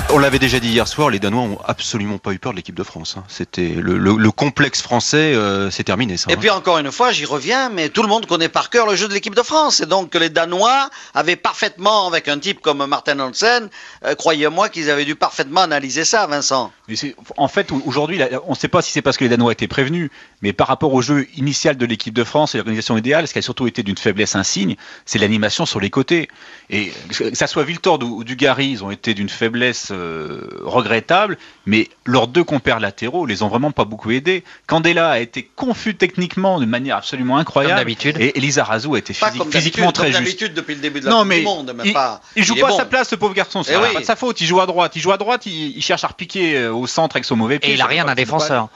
On 0.10 0.20
l'avait 0.20 0.40
déjà 0.40 0.60
dit 0.62 0.70
hier 0.70 0.88
soir, 0.88 1.10
les 1.10 1.20
Danois 1.20 1.42
ont 1.44 1.60
absolument 1.66 2.18
pas 2.18 2.32
eu 2.32 2.40
peur 2.40 2.54
de 2.54 2.58
l'équipe 2.58 2.74
de 2.74 2.82
France. 2.84 3.16
hein. 3.18 3.24
C'était 3.28 3.68
le, 3.68 3.98
le- 3.98 4.16
le 4.16 4.32
complexe 4.32 4.82
français, 4.82 5.36
euh, 5.36 5.70
c'est 5.70 5.84
terminé 5.84 6.16
ça. 6.16 6.32
Et 6.32 6.34
hein. 6.34 6.38
puis 6.40 6.50
encore 6.50 6.78
une 6.78 6.92
fois, 6.94 7.12
j'y 7.12 7.26
reviens, 7.26 7.70
mais 7.70 7.90
tout 7.90 8.02
le 8.04 8.08
monde 8.08 8.26
connaît 8.26 8.48
par 8.48 8.70
cœur 8.70 8.88
le 8.88 8.96
jeu 8.96 9.10
de 9.10 9.14
l'équipe 9.14 9.36
de 9.36 9.42
France. 9.44 9.82
Et 9.82 9.86
donc 9.86 10.16
les 10.16 10.30
Danois 10.30 10.90
avaient 11.14 11.36
parfaitement, 11.36 12.08
avec 12.08 12.30
un 12.30 12.40
type 12.40 12.62
comme 12.62 12.86
Martin 12.86 13.20
Hansen, 13.20 13.70
euh, 14.06 14.16
croyez-moi 14.16 14.70
qu'ils 14.70 14.90
avaient 14.90 15.04
dû 15.06 15.16
parfaitement 15.16 15.62
analyser 15.62 16.06
ça, 16.06 16.26
Vincent. 16.26 16.72
Mais 16.88 16.96
en 17.36 17.50
fait, 17.50 17.72
au- 17.74 17.82
aujourd'hui, 17.86 18.20
on 18.48 18.52
ne 18.52 18.56
sait 18.58 18.70
pas 18.70 18.82
si 18.82 18.94
c'est 18.94 19.02
parce 19.02 19.18
que 19.18 19.26
les 19.26 19.30
Danois 19.30 19.52
étaient 19.52 19.68
prévenus, 19.68 20.10
mais 20.42 20.54
par 20.54 20.68
rapport 20.68 20.94
au 20.94 21.02
jeu 21.02 21.28
initial 21.36 21.76
de 21.76 21.86
l'équipe 21.86 22.14
de 22.14 22.24
France 22.24 22.56
et 22.56 22.60
l'organisation 22.60 22.98
idéale, 22.98 23.28
ce 23.28 23.34
qui 23.34 23.40
a 23.40 23.42
surtout 23.44 23.68
été 23.68 23.84
d'une 23.84 23.98
faiblesse 23.98 24.36
insigne, 24.36 24.78
c'est 25.06 25.20
l'animation 25.20 25.66
sur 25.66 25.82
les 25.82 25.90
côtés. 25.90 26.30
Et 26.70 26.92
que 27.10 27.36
ça 27.36 27.46
soit 27.48 27.64
Viltord 27.66 28.00
ou, 28.04 28.20
ou 28.20 28.24
Dugarry, 28.24 28.68
ils 28.70 28.84
ont 28.86 28.92
été 28.92 29.14
d'une 29.14 29.30
faiblesse 29.30 29.92
euh, 29.98 30.62
regrettable, 30.63 31.38
mais 31.66 31.89
leurs 32.06 32.27
deux 32.27 32.44
compères 32.44 32.80
latéraux 32.80 33.25
les 33.25 33.44
ont 33.44 33.48
vraiment 33.48 33.72
pas 33.72 33.86
beaucoup 33.86 34.12
aidés. 34.12 34.44
Candela 34.68 35.10
a 35.12 35.20
été 35.20 35.50
confus 35.56 35.96
techniquement 35.96 36.60
d'une 36.60 36.70
manière 36.70 36.98
absolument 36.98 37.38
incroyable. 37.38 37.75
d'habitude. 37.80 38.18
Et 38.20 38.38
Elisa 38.38 38.63
Razou 38.63 38.96
a 38.96 39.00
été 39.00 39.13
Pas 39.13 39.27
physique- 39.27 39.42
comme 39.44 39.51
physiquement 39.51 39.92
très 39.92 40.12
comme 40.12 40.22
juste. 40.24 40.39
d'habitude 40.39 40.54
depuis 40.54 40.75
le 40.75 40.82
début 40.82 41.00
de 41.01 41.06
la 41.06 41.12
Non, 41.12 41.25
mais 41.25 41.39
du 41.39 41.46
Monde, 41.46 41.74
mais 41.75 41.84
il, 41.86 41.94
pas. 41.94 42.22
il 42.36 42.44
joue 42.44 42.56
pas 42.56 42.68
bon. 42.68 42.75
à 42.75 42.77
sa 42.77 42.86
place, 42.86 43.10
ce 43.10 43.16
pauvre 43.16 43.34
garçon. 43.34 43.63
C'est 43.63 43.74
Eh 43.75 43.94
pas 43.94 44.00
de 44.00 44.06
sa 44.06 44.16
faute. 44.16 44.39
Il 44.42 44.48
joue 44.48 44.62
à 44.62 44.66
droite. 44.66 44.96
Il 44.96 45.01
joue 45.01 45.12
à 45.12 45.18
droite. 45.18 45.46
Il, 45.46 45.75
il 45.77 45.82
cherche 45.82 46.04
à 46.04 46.08
repiquer 46.08 46.56
euh, 46.58 46.74
au 46.74 46.88
centre 46.88 47.16
avec 47.16 47.25
son 47.25 47.36
mauvais 47.36 47.60
pied. 47.60 47.72
Et 47.72 47.74
il 47.74 47.82
a 47.82 47.86
rien 47.86 48.06
d'un 48.06 48.16
défenseur. 48.16 48.70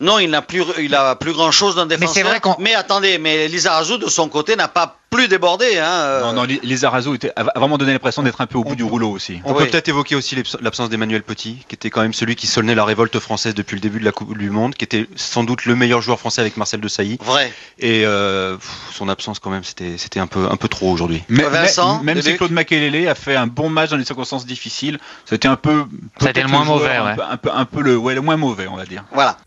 Non, 0.00 0.20
il 0.20 0.30
n'a 0.30 0.42
plus, 0.42 0.62
il 0.78 0.94
a 0.94 1.16
plus 1.16 1.32
grand 1.32 1.50
chose 1.50 1.74
d'un 1.74 1.86
défenseur. 1.86 2.14
c'est 2.14 2.22
vrai 2.22 2.38
qu'on- 2.38 2.54
Mais 2.60 2.72
attendez, 2.74 3.18
mais 3.18 3.48
Lisa 3.48 3.72
Razou 3.72 3.98
de 3.98 4.06
son 4.08 4.28
côté 4.28 4.54
n'a 4.54 4.68
pas 4.68 4.96
plus 5.10 5.28
débordé, 5.28 5.78
hein. 5.78 5.86
euh, 5.88 6.20
Non, 6.22 6.32
non, 6.34 6.42
les- 6.44 6.60
les 6.62 6.84
Arazo 6.84 7.14
étaient- 7.14 7.32
a 7.34 7.40
a 7.42 7.58
vraiment 7.58 7.78
donné 7.78 7.92
l'impression 7.92 8.22
d'être 8.22 8.40
un 8.40 8.46
peu 8.46 8.58
au 8.58 8.64
bout 8.64 8.76
du 8.76 8.84
rouleau 8.84 9.10
aussi. 9.10 9.40
On 9.44 9.52
Oui. 9.52 9.64
peut 9.64 9.70
peut-être 9.70 9.88
évoquer 9.88 10.14
aussi 10.14 10.36
l'abs- 10.36 10.56
l'absence 10.60 10.90
d'Emmanuel 10.90 11.22
Petit, 11.22 11.64
qui 11.68 11.74
était 11.74 11.88
quand 11.90 12.02
même 12.02 12.12
celui 12.12 12.36
qui 12.36 12.46
solnait 12.46 12.74
la 12.74 12.84
révolte 12.84 13.18
française 13.18 13.54
depuis 13.54 13.74
le 13.74 13.80
début 13.80 14.00
de 14.00 14.04
la 14.04 14.12
Coupe 14.12 14.36
du 14.36 14.50
Monde, 14.50 14.74
qui 14.74 14.84
était 14.84 15.06
sans 15.16 15.44
doute 15.44 15.64
le 15.64 15.74
meilleur 15.76 16.02
joueur 16.02 16.18
français 16.18 16.40
avec 16.42 16.56
Marcel 16.58 16.80
Desailly. 16.80 17.18
Vrai. 17.24 17.52
Et 17.78 18.02
euh, 18.04 18.56
pff, 18.56 18.70
son 18.92 19.08
absence 19.08 19.38
quand 19.38 19.50
même, 19.50 19.64
c'était 19.64 19.96
c'était 19.96 20.20
un 20.20 20.26
peu 20.26 20.46
un 20.50 20.56
peu 20.56 20.68
trop 20.68 20.90
aujourd'hui. 20.92 21.22
Mais, 21.28 21.42
Vincent, 21.44 22.00
mais- 22.02 22.14
même 22.14 22.22
si 22.22 22.36
Claude 22.36 22.52
Makelele 22.52 23.08
a 23.08 23.14
fait 23.14 23.34
un 23.36 23.46
bon 23.46 23.70
match 23.70 23.90
dans 23.90 23.96
des 23.98 24.04
circonstances 24.04 24.44
difficiles, 24.46 24.98
c'était 25.24 25.48
un 25.48 25.56
peu. 25.56 25.84
Ça 26.20 26.26
a 26.26 26.30
été 26.30 26.40
peut-être 26.40 26.46
le 26.46 26.52
moins 26.52 26.64
joueur 26.64 26.78
mauvais, 26.78 26.96
un 26.96 27.04
ouais. 27.06 27.14
peu- 27.16 27.22
Un 27.30 27.36
peu, 27.38 27.50
un 27.54 27.64
peu 27.64 27.80
le, 27.82 27.96
ouais, 27.96 28.14
le 28.14 28.20
moins 28.20 28.36
mauvais, 28.36 28.66
on 28.66 28.76
va 28.76 28.84
dire. 28.84 29.04
Voilà. 29.12 29.38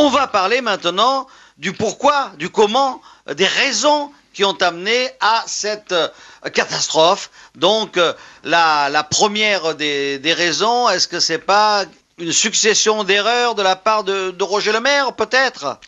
On 0.00 0.10
va 0.10 0.28
parler 0.28 0.60
maintenant 0.60 1.26
du 1.56 1.72
pourquoi, 1.72 2.30
du 2.38 2.50
comment, 2.50 3.02
des 3.34 3.48
raisons 3.48 4.12
qui 4.32 4.44
ont 4.44 4.56
amené 4.60 5.10
à 5.18 5.42
cette 5.48 5.90
euh, 5.90 6.06
catastrophe. 6.54 7.32
Donc, 7.56 7.96
euh, 7.96 8.12
la, 8.44 9.04
première 9.10 9.74
des, 9.74 10.34
raisons, 10.36 10.88
est-ce 10.88 11.08
que 11.08 11.18
c'est 11.18 11.40
pas 11.40 11.84
une 12.16 12.30
succession 12.30 13.02
d'erreurs 13.02 13.56
de 13.56 13.62
la 13.62 13.74
part 13.74 14.04
de, 14.04 14.30
de 14.30 14.44
Roger 14.44 14.70
Lemaire, 14.70 15.14
peut-être? 15.14 15.80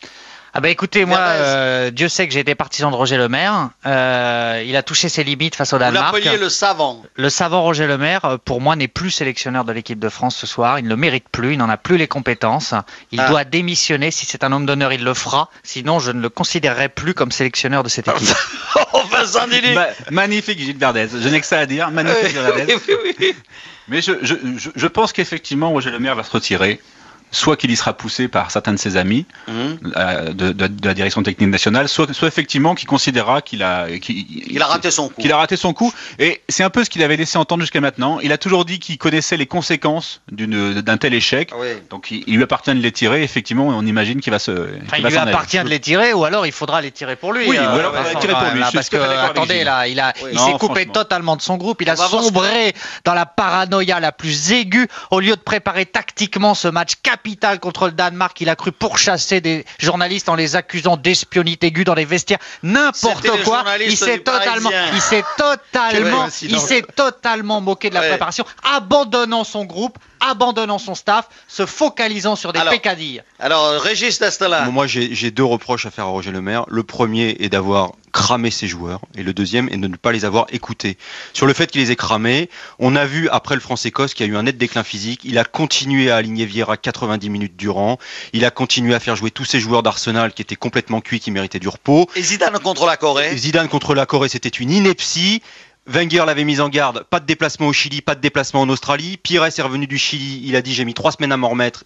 Ah 0.53 0.59
bah 0.59 0.67
écoutez, 0.67 1.05
moi, 1.05 1.17
Verdez. 1.17 1.39
euh, 1.39 1.91
Dieu 1.91 2.09
sait 2.09 2.27
que 2.27 2.33
j'ai 2.33 2.41
été 2.41 2.55
partisan 2.55 2.91
de 2.91 2.95
Roger 2.97 3.15
Lemaire. 3.15 3.69
Euh, 3.85 4.61
il 4.67 4.75
a 4.75 4.83
touché 4.83 5.07
ses 5.07 5.23
limites 5.23 5.55
face 5.55 5.71
au 5.71 5.77
Vous 5.77 5.79
Danemark. 5.79 6.13
l'appeliez 6.13 6.37
le 6.37 6.49
savant. 6.49 7.01
Le 7.15 7.29
savant 7.29 7.61
Roger 7.61 7.87
Lemaire, 7.87 8.25
euh, 8.25 8.37
pour 8.37 8.59
moi, 8.59 8.75
n'est 8.75 8.89
plus 8.89 9.11
sélectionneur 9.11 9.63
de 9.63 9.71
l'équipe 9.71 9.97
de 9.97 10.09
France 10.09 10.35
ce 10.35 10.45
soir. 10.45 10.77
Il 10.79 10.83
ne 10.85 10.89
le 10.89 10.97
mérite 10.97 11.23
plus, 11.31 11.53
il 11.53 11.57
n'en 11.57 11.69
a 11.69 11.77
plus 11.77 11.95
les 11.95 12.09
compétences. 12.09 12.73
Il 13.13 13.21
Ah. 13.21 13.29
doit 13.29 13.43
démissionner. 13.45 14.11
Si 14.11 14.25
c'est 14.25 14.43
un 14.43 14.51
homme 14.51 14.65
d'honneur, 14.65 14.91
il 14.91 15.05
le 15.05 15.13
fera. 15.13 15.49
Sinon, 15.63 15.99
je 15.99 16.11
ne 16.11 16.19
le 16.21 16.27
considérerai 16.27 16.89
plus 16.89 17.13
comme 17.13 17.31
sélectionneur 17.31 17.83
de 17.83 17.89
cette 17.89 18.07
équipe. 18.13 18.27
oh, 18.93 19.01
Vincent 19.09 19.47
Dili 19.47 19.73
Ma- 19.73 19.87
magnifique 20.09 20.59
Gilles 20.59 20.77
Verdez. 20.77 21.07
Je 21.17 21.29
n'ai 21.29 21.39
que 21.39 21.47
ça 21.47 21.59
à 21.59 21.65
dire. 21.65 21.89
Magnifique 21.91 22.27
Gilles 22.27 22.41
Verdez. 22.41 22.75
Oui, 22.89 22.95
oui, 23.05 23.15
oui. 23.21 23.35
Mais 23.87 24.01
je, 24.01 24.11
je, 24.21 24.35
je, 24.57 24.69
je 24.75 24.87
pense 24.87 25.13
qu'effectivement, 25.13 25.69
Roger 25.69 25.91
Lemaire 25.91 26.15
va 26.15 26.23
se 26.23 26.31
retirer. 26.31 26.81
Soit 27.31 27.55
qu'il 27.57 27.71
y 27.71 27.75
sera 27.77 27.93
poussé 27.93 28.27
par 28.27 28.51
certains 28.51 28.73
de 28.73 28.77
ses 28.77 28.97
amis 28.97 29.25
Hum. 29.47 29.77
euh, 29.95 30.33
de, 30.33 30.51
de- 30.51 30.67
de 30.67 30.87
la 30.87 30.93
direction 30.93 31.23
technique 31.23 31.49
nationale, 31.49 31.87
soit, 31.87 32.13
soit 32.13 32.27
effectivement 32.27 32.75
qu'il 32.75 32.87
considérera 32.87 33.41
qu'il 33.41 33.63
a, 33.63 33.87
qu'il, 33.99 34.25
Il 34.51 34.61
a 34.61 34.65
raté 34.67 34.91
son 34.91 35.07
coup. 35.09 35.21
qu'il 35.21 35.31
a 35.31 35.37
raté 35.37 35.55
son 35.57 35.73
coup. 35.73 35.93
Et 36.19 36.41
c'est 36.49 36.63
un 36.63 36.69
peu 36.69 36.83
ce 36.83 36.89
qu'il 36.89 37.01
avait 37.03 37.15
laissé 37.17 37.37
entendre 37.37 37.61
jusqu'à 37.61 37.79
maintenant. 37.81 38.19
Il 38.21 38.31
a 38.31 38.37
toujours 38.37 38.65
dit 38.65 38.79
qu'il 38.79 38.97
connaissait 38.97 39.37
les 39.37 39.45
conséquences 39.47 40.21
d'une, 40.31 40.81
d'un 40.81 40.97
tel 40.97 41.13
échec. 41.13 41.51
Oui. 41.57 41.67
Donc 41.89 42.11
il, 42.11 42.23
il 42.27 42.35
lui 42.35 42.43
appartient 42.43 42.73
de 42.73 42.79
les 42.81 42.91
tirer. 42.91 43.23
Effectivement, 43.23 43.67
on 43.67 43.85
imagine 43.85 44.19
qu'il 44.21 44.31
va 44.31 44.39
se. 44.39 44.51
Enfin, 44.51 44.97
qu'il 44.97 44.97
il 44.97 45.03
va 45.03 45.09
lui 45.09 45.15
s'en 45.15 45.21
aller. 45.21 45.31
appartient 45.31 45.59
de 45.63 45.69
les 45.69 45.79
tirer, 45.79 46.13
ou 46.13 46.25
alors 46.25 46.45
il 46.45 46.51
faudra 46.51 46.81
les 46.81 46.91
tirer 46.91 47.15
pour 47.15 47.31
lui. 47.33 47.47
Oui, 47.47 47.57
euh, 47.57 47.75
ou 47.75 47.79
alors 47.79 47.93
Vincent, 47.93 48.09
les 48.13 48.19
tirer 48.19 48.33
pour 48.33 48.51
lui. 48.53 48.59
là, 48.59 48.69
parce 48.73 48.89
que 48.89 48.97
attendez, 48.97 49.63
là, 49.63 49.87
il 49.87 49.99
a, 49.99 50.13
Oui. 50.23 50.29
il 50.33 50.37
Non, 50.37 50.47
s'est 50.51 50.57
coupé 50.59 50.85
totalement 50.85 51.35
de 51.37 51.41
son 51.41 51.57
groupe. 51.57 51.81
Il 51.81 51.89
a 51.89 51.95
sombré 51.95 52.73
dans 53.05 53.13
la 53.13 53.25
paranoïa 53.25 53.99
la 53.99 54.11
plus 54.11 54.51
aiguë. 54.51 54.87
Au 55.11 55.19
lieu 55.19 55.35
de 55.35 55.41
préparer 55.41 55.85
tactiquement 55.85 56.53
ce 56.53 56.67
match 56.67 56.93
capitale 57.21 57.59
contre 57.59 57.85
le 57.85 57.91
Danemark. 57.91 58.39
Il 58.41 58.49
a 58.49 58.55
cru 58.55 58.71
pourchasser 58.71 59.41
des 59.41 59.63
journalistes 59.79 60.27
en 60.29 60.35
les 60.35 60.55
accusant 60.55 60.97
d'espionnite 60.97 61.63
aiguë 61.63 61.83
dans 61.83 61.93
les 61.93 62.05
vestiaires. 62.05 62.39
N'importe 62.63 63.27
quoi. 63.43 63.63
Il 63.85 63.95
s'est 63.95 64.19
totalement, 64.19 64.69
Parisien. 64.69 64.93
il 64.95 65.01
s'est 65.01 65.23
totalement, 65.37 66.27
Quelle 66.39 66.51
il 66.51 66.59
s'est 66.59 66.81
totalement 66.95 67.61
moqué 67.61 67.89
de 67.89 67.93
la 67.95 68.01
Ouais. 68.01 68.09
préparation, 68.09 68.43
abandonnant 68.75 69.43
son 69.43 69.65
groupe, 69.65 69.99
abandonnant 70.21 70.77
son 70.77 70.95
staff, 70.95 71.27
se 71.47 71.65
focalisant 71.65 72.35
sur 72.35 72.53
des 72.53 72.59
Alors, 72.59 72.71
pécadilles. 72.71 73.21
Alors, 73.39 73.65
euh, 73.65 73.79
Régis 73.79 74.19
Destelin. 74.19 74.69
Moi, 74.69 74.87
j'ai 74.87 75.13
j'ai 75.13 75.31
deux 75.31 75.43
reproches 75.43 75.85
à 75.85 75.91
faire 75.91 76.05
à 76.05 76.09
Roger 76.09 76.31
Le 76.31 76.41
Maire. 76.41 76.65
Le 76.67 76.83
premier 76.83 77.35
est 77.39 77.49
d'avoir 77.49 77.91
cramé 78.11 78.51
ses 78.51 78.67
joueurs, 78.67 79.01
et 79.15 79.23
le 79.23 79.33
deuxième 79.33 79.69
est 79.69 79.77
de 79.77 79.87
ne 79.87 79.95
pas 79.95 80.11
les 80.11 80.25
avoir 80.25 80.45
écoutés. 80.51 80.97
Sur 81.33 81.45
le 81.45 81.53
fait 81.53 81.71
qu'il 81.71 81.81
les 81.81 81.91
ait 81.91 81.95
cramés, 81.95 82.49
on 82.77 82.95
a 82.95 83.05
vu 83.05 83.29
après 83.29 83.55
le 83.55 83.61
France-Écosse 83.61 84.13
qu'il 84.13 84.25
y 84.25 84.29
a 84.29 84.33
eu 84.33 84.35
un 84.35 84.43
net 84.43 84.57
déclin 84.57 84.83
physique. 84.83 85.21
Il 85.23 85.37
a 85.37 85.45
continué 85.45 86.11
à 86.11 86.17
aligner 86.17 86.45
Vieira 86.45 86.77
90 86.77 87.29
minutes 87.29 87.55
durant. 87.55 87.97
Il 88.33 88.45
a 88.45 88.51
continué 88.51 88.93
à 88.93 88.99
faire 88.99 89.15
jouer 89.15 89.31
tous 89.31 89.45
ses 89.45 89.59
joueurs 89.59 89.83
d'Arsenal 89.83 90.33
qui 90.33 90.41
étaient 90.41 90.55
complètement 90.55 91.01
cuits, 91.01 91.19
qui 91.19 91.31
méritaient 91.31 91.59
du 91.59 91.69
repos. 91.69 92.09
Et 92.15 92.21
Zidane 92.21 92.59
contre 92.59 92.85
la 92.85 92.97
Corée. 92.97 93.35
Zidane 93.37 93.69
contre 93.69 93.95
la 93.95 94.05
Corée, 94.05 94.29
c'était 94.29 94.49
une 94.49 94.71
ineptie. 94.71 95.41
Wenger 95.87 96.23
l'avait 96.25 96.43
mis 96.43 96.59
en 96.59 96.69
garde, 96.69 97.03
pas 97.09 97.19
de 97.19 97.25
déplacement 97.25 97.67
au 97.67 97.73
Chili, 97.73 98.01
pas 98.01 98.15
de 98.15 98.21
déplacement 98.21 98.61
en 98.61 98.69
Australie. 98.69 99.17
Pires 99.17 99.45
est 99.45 99.61
revenu 99.61 99.87
du 99.87 99.97
Chili, 99.97 100.41
il 100.45 100.55
a 100.55 100.61
dit 100.61 100.73
j'ai 100.73 100.85
mis 100.85 100.93
trois 100.93 101.11
semaines 101.11 101.31
à 101.31 101.37
m'en 101.37 101.49
remettre. 101.49 101.83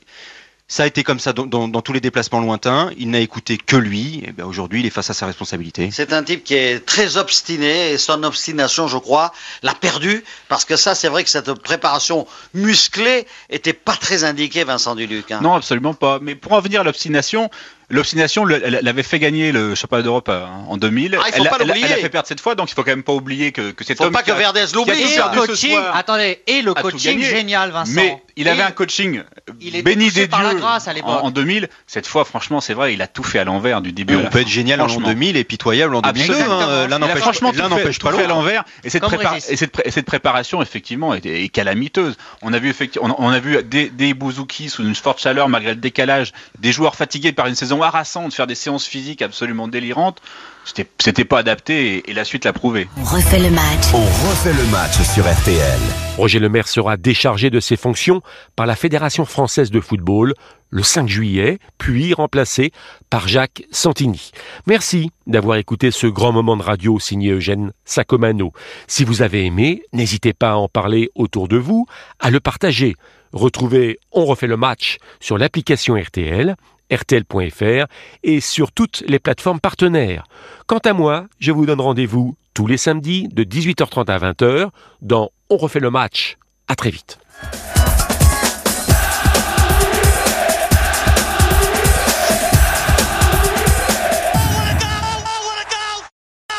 Ça 0.67 0.81
a 0.81 0.87
été 0.87 1.03
comme 1.03 1.19
ça 1.19 1.31
dans, 1.31 1.45
dans- 1.45 1.67
dans 1.67 1.81
tous 1.83 1.93
les 1.93 2.01
déplacements 2.01 2.39
lointains. 2.39 2.89
Il 2.97 3.11
n'a 3.11 3.19
écouté 3.19 3.55
que 3.59 3.75
lui. 3.75 4.23
Et 4.25 4.31
ben 4.31 4.45
aujourd'hui, 4.45 4.79
il 4.79 4.85
est 4.87 4.89
face 4.89 5.11
à 5.11 5.13
sa 5.13 5.27
responsabilité. 5.27 5.91
C'est 5.91 6.11
un 6.11 6.23
type 6.23 6.43
qui 6.43 6.55
est 6.55 6.79
très 6.83 7.17
obstiné 7.17 7.91
et 7.91 7.99
son 7.99 8.23
obstination, 8.23 8.87
je 8.87 8.97
crois, 8.97 9.31
l'a 9.61 9.75
perdu 9.75 10.23
parce 10.49 10.65
que 10.65 10.75
ça, 10.75 10.95
c'est 10.95 11.07
vrai 11.07 11.23
que 11.23 11.29
cette 11.29 11.53
préparation 11.53 12.25
musclée 12.55 13.27
était 13.51 13.73
pas 13.73 13.95
très 13.95 14.23
indiquée, 14.23 14.63
Vincent 14.63 14.95
Duluc. 14.95 15.29
hein. 15.31 15.39
Non, 15.43 15.53
absolument 15.53 15.93
pas. 15.93 16.17
Mais 16.19 16.33
pour 16.33 16.53
en 16.53 16.61
venir 16.61 16.81
à 16.81 16.83
l'obstination, 16.83 17.51
l'obstination 17.89 18.45
le- 18.45 18.61
elle, 18.65 18.75
elle 18.81 18.87
avait 18.87 19.03
fait 19.03 19.19
gagner 19.19 19.51
le 19.51 19.75
championnat 19.75 20.03
d'Europe 20.03 20.29
euh, 20.29 20.45
en 20.67 20.77
2000. 20.77 21.17
Ah, 21.21 21.25
il 21.27 21.33
faut 21.33 21.41
elle, 21.41 21.47
a- 21.47 21.49
pas 21.49 21.55
elle 21.57 21.61
a- 21.61 21.65
l'oublier. 21.65 21.85
elle 21.87 21.93
a 21.93 21.97
fait 21.97 22.09
perdre 22.09 22.27
cette 22.27 22.39
fois, 22.41 22.55
donc 22.55 22.71
il 22.71 22.73
faut 22.73 22.83
quand 22.83 22.91
même 22.91 23.03
pas 23.03 23.13
oublier 23.13 23.51
que, 23.51 23.71
que 23.71 23.83
cet 23.83 23.97
Faut 23.97 24.05
homme 24.05 24.13
pas 24.13 24.23
qui 24.23 24.31
que 24.31 24.35
Verdez 24.37 24.63
l'oublie. 24.73 24.93
Et 25.01 25.19
hein. 25.19 25.31
le 25.33 25.39
coaching, 25.45 25.77
attendez, 25.93 26.39
et 26.47 26.61
le 26.61 26.73
coaching 26.73 27.21
génial, 27.21 27.71
Vincent. 27.71 27.91
Mais 27.93 28.21
il 28.37 28.47
avait 28.49 28.63
un 28.63 28.71
coaching 28.71 29.23
il 29.61 29.69
était 29.75 29.81
béni 29.83 30.11
des 30.11 30.27
par 30.27 30.43
la 30.43 30.49
dieux 30.51 30.59
grâce 30.59 30.87
à 30.87 30.91
en, 30.91 30.93
l'époque. 30.93 31.19
en 31.23 31.31
2000. 31.31 31.69
Cette 31.87 32.07
fois, 32.07 32.25
franchement, 32.25 32.59
c'est 32.61 32.73
vrai, 32.73 32.93
il 32.93 33.01
a 33.01 33.07
tout 33.07 33.23
fait 33.23 33.39
à 33.39 33.43
l'envers 33.43 33.81
du 33.81 33.91
début. 33.91 34.13
Et 34.13 34.17
on 34.17 34.29
peut 34.29 34.39
être 34.41 34.47
génial 34.47 34.81
en 34.81 34.85
l'an 34.85 34.89
Franchement. 34.89 35.07
2000 35.09 35.37
et 35.37 35.43
pitoyable 35.43 35.95
en 35.95 36.01
2002. 36.01 36.33
Absolument. 36.33 36.59
hein. 36.61 36.87
L'un 36.87 36.87
Il 36.87 36.93
a 36.93 36.99
n'empêche 36.99 37.17
franchement 37.19 37.51
l'un 37.55 37.63
tout 37.63 37.63
fait, 37.63 37.69
n'empêche 37.81 37.99
pas 37.99 38.11
fait 38.11 38.17
à 38.17 38.21
l'autre. 38.21 38.29
l'envers 38.35 38.63
et 38.83 38.89
cette, 38.89 39.01
Comme 39.03 39.13
prépa- 39.13 39.29
Régis. 39.29 39.49
et 39.49 39.55
cette, 39.55 39.71
pré- 39.71 39.83
et 39.85 39.91
cette 39.91 40.05
préparation 40.05 40.61
effectivement 40.61 41.13
est, 41.13 41.25
est 41.25 41.49
calamiteuse. 41.49 42.17
On 42.41 42.51
a 42.53 42.59
vu 42.59 42.69
effectivement, 42.69 43.15
on, 43.19 43.25
on 43.27 43.29
a 43.29 43.39
vu 43.39 43.61
des, 43.63 43.89
des 43.89 44.13
Bouzouki 44.13 44.69
sous 44.69 44.83
une 44.83 44.95
forte 44.95 45.21
chaleur 45.21 45.47
malgré 45.49 45.71
le 45.75 45.79
décalage, 45.79 46.33
des 46.59 46.71
joueurs 46.71 46.95
fatigués 46.95 47.31
par 47.31 47.47
une 47.47 47.55
saison 47.55 47.74
harassante, 47.83 48.33
faire 48.33 48.47
des 48.47 48.55
séances 48.55 48.85
physiques 48.85 49.21
absolument 49.21 49.67
délirantes. 49.67 50.21
C'était, 50.65 50.89
c'était 50.99 51.25
pas 51.25 51.39
adapté 51.39 51.97
et, 51.97 52.11
et 52.11 52.13
la 52.13 52.25
suite 52.25 52.45
l'a 52.45 52.53
prouvé. 52.53 52.87
On 52.97 53.03
refait 53.03 53.39
le 53.39 53.51
match. 53.51 53.93
On 53.93 54.01
refait 54.01 54.53
le 54.53 54.65
match 54.71 55.01
sur 55.13 55.23
RTL. 55.31 55.79
Roger 56.17 56.39
Lemaire 56.39 56.67
sera 56.67 56.97
déchargé 56.97 57.49
de 57.49 57.59
ses 57.59 57.75
fonctions 57.75 58.21
par 58.55 58.65
la 58.65 58.75
Fédération 58.75 59.25
française 59.25 59.69
de 59.69 59.79
football 59.79 60.33
le 60.69 60.83
5 60.83 61.07
juillet, 61.07 61.59
puis 61.77 62.13
remplacé 62.13 62.71
par 63.09 63.27
Jacques 63.27 63.63
Santini. 63.71 64.31
Merci 64.67 65.09
d'avoir 65.25 65.57
écouté 65.57 65.91
ce 65.91 66.07
grand 66.07 66.33
moment 66.33 66.57
de 66.57 66.63
radio 66.63 66.99
signé 66.99 67.31
Eugène 67.31 67.71
Sacomano. 67.85 68.51
Si 68.87 69.05
vous 69.05 69.21
avez 69.21 69.45
aimé, 69.45 69.83
n'hésitez 69.93 70.33
pas 70.33 70.51
à 70.51 70.55
en 70.55 70.67
parler 70.67 71.11
autour 71.15 71.47
de 71.47 71.57
vous, 71.57 71.85
à 72.19 72.29
le 72.29 72.39
partager. 72.39 72.95
Retrouvez 73.31 73.99
On 74.11 74.25
refait 74.25 74.47
le 74.47 74.57
match 74.57 74.97
sur 75.19 75.37
l'application 75.37 75.95
RTL, 75.95 76.55
rtl.fr 76.91 77.85
et 78.23 78.39
sur 78.39 78.71
toutes 78.71 79.03
les 79.07 79.19
plateformes 79.19 79.59
partenaires. 79.59 80.23
Quant 80.67 80.79
à 80.79 80.93
moi, 80.93 81.27
je 81.39 81.51
vous 81.51 81.65
donne 81.65 81.81
rendez-vous 81.81 82.35
tous 82.53 82.67
les 82.67 82.77
samedis 82.77 83.27
de 83.27 83.43
18h30 83.43 84.09
à 84.09 84.17
20h 84.31 84.69
dans 85.01 85.31
On 85.49 85.57
refait 85.57 85.79
le 85.79 85.91
match. 85.91 86.37
À 86.67 86.75
très 86.75 86.89
vite. 86.89 87.19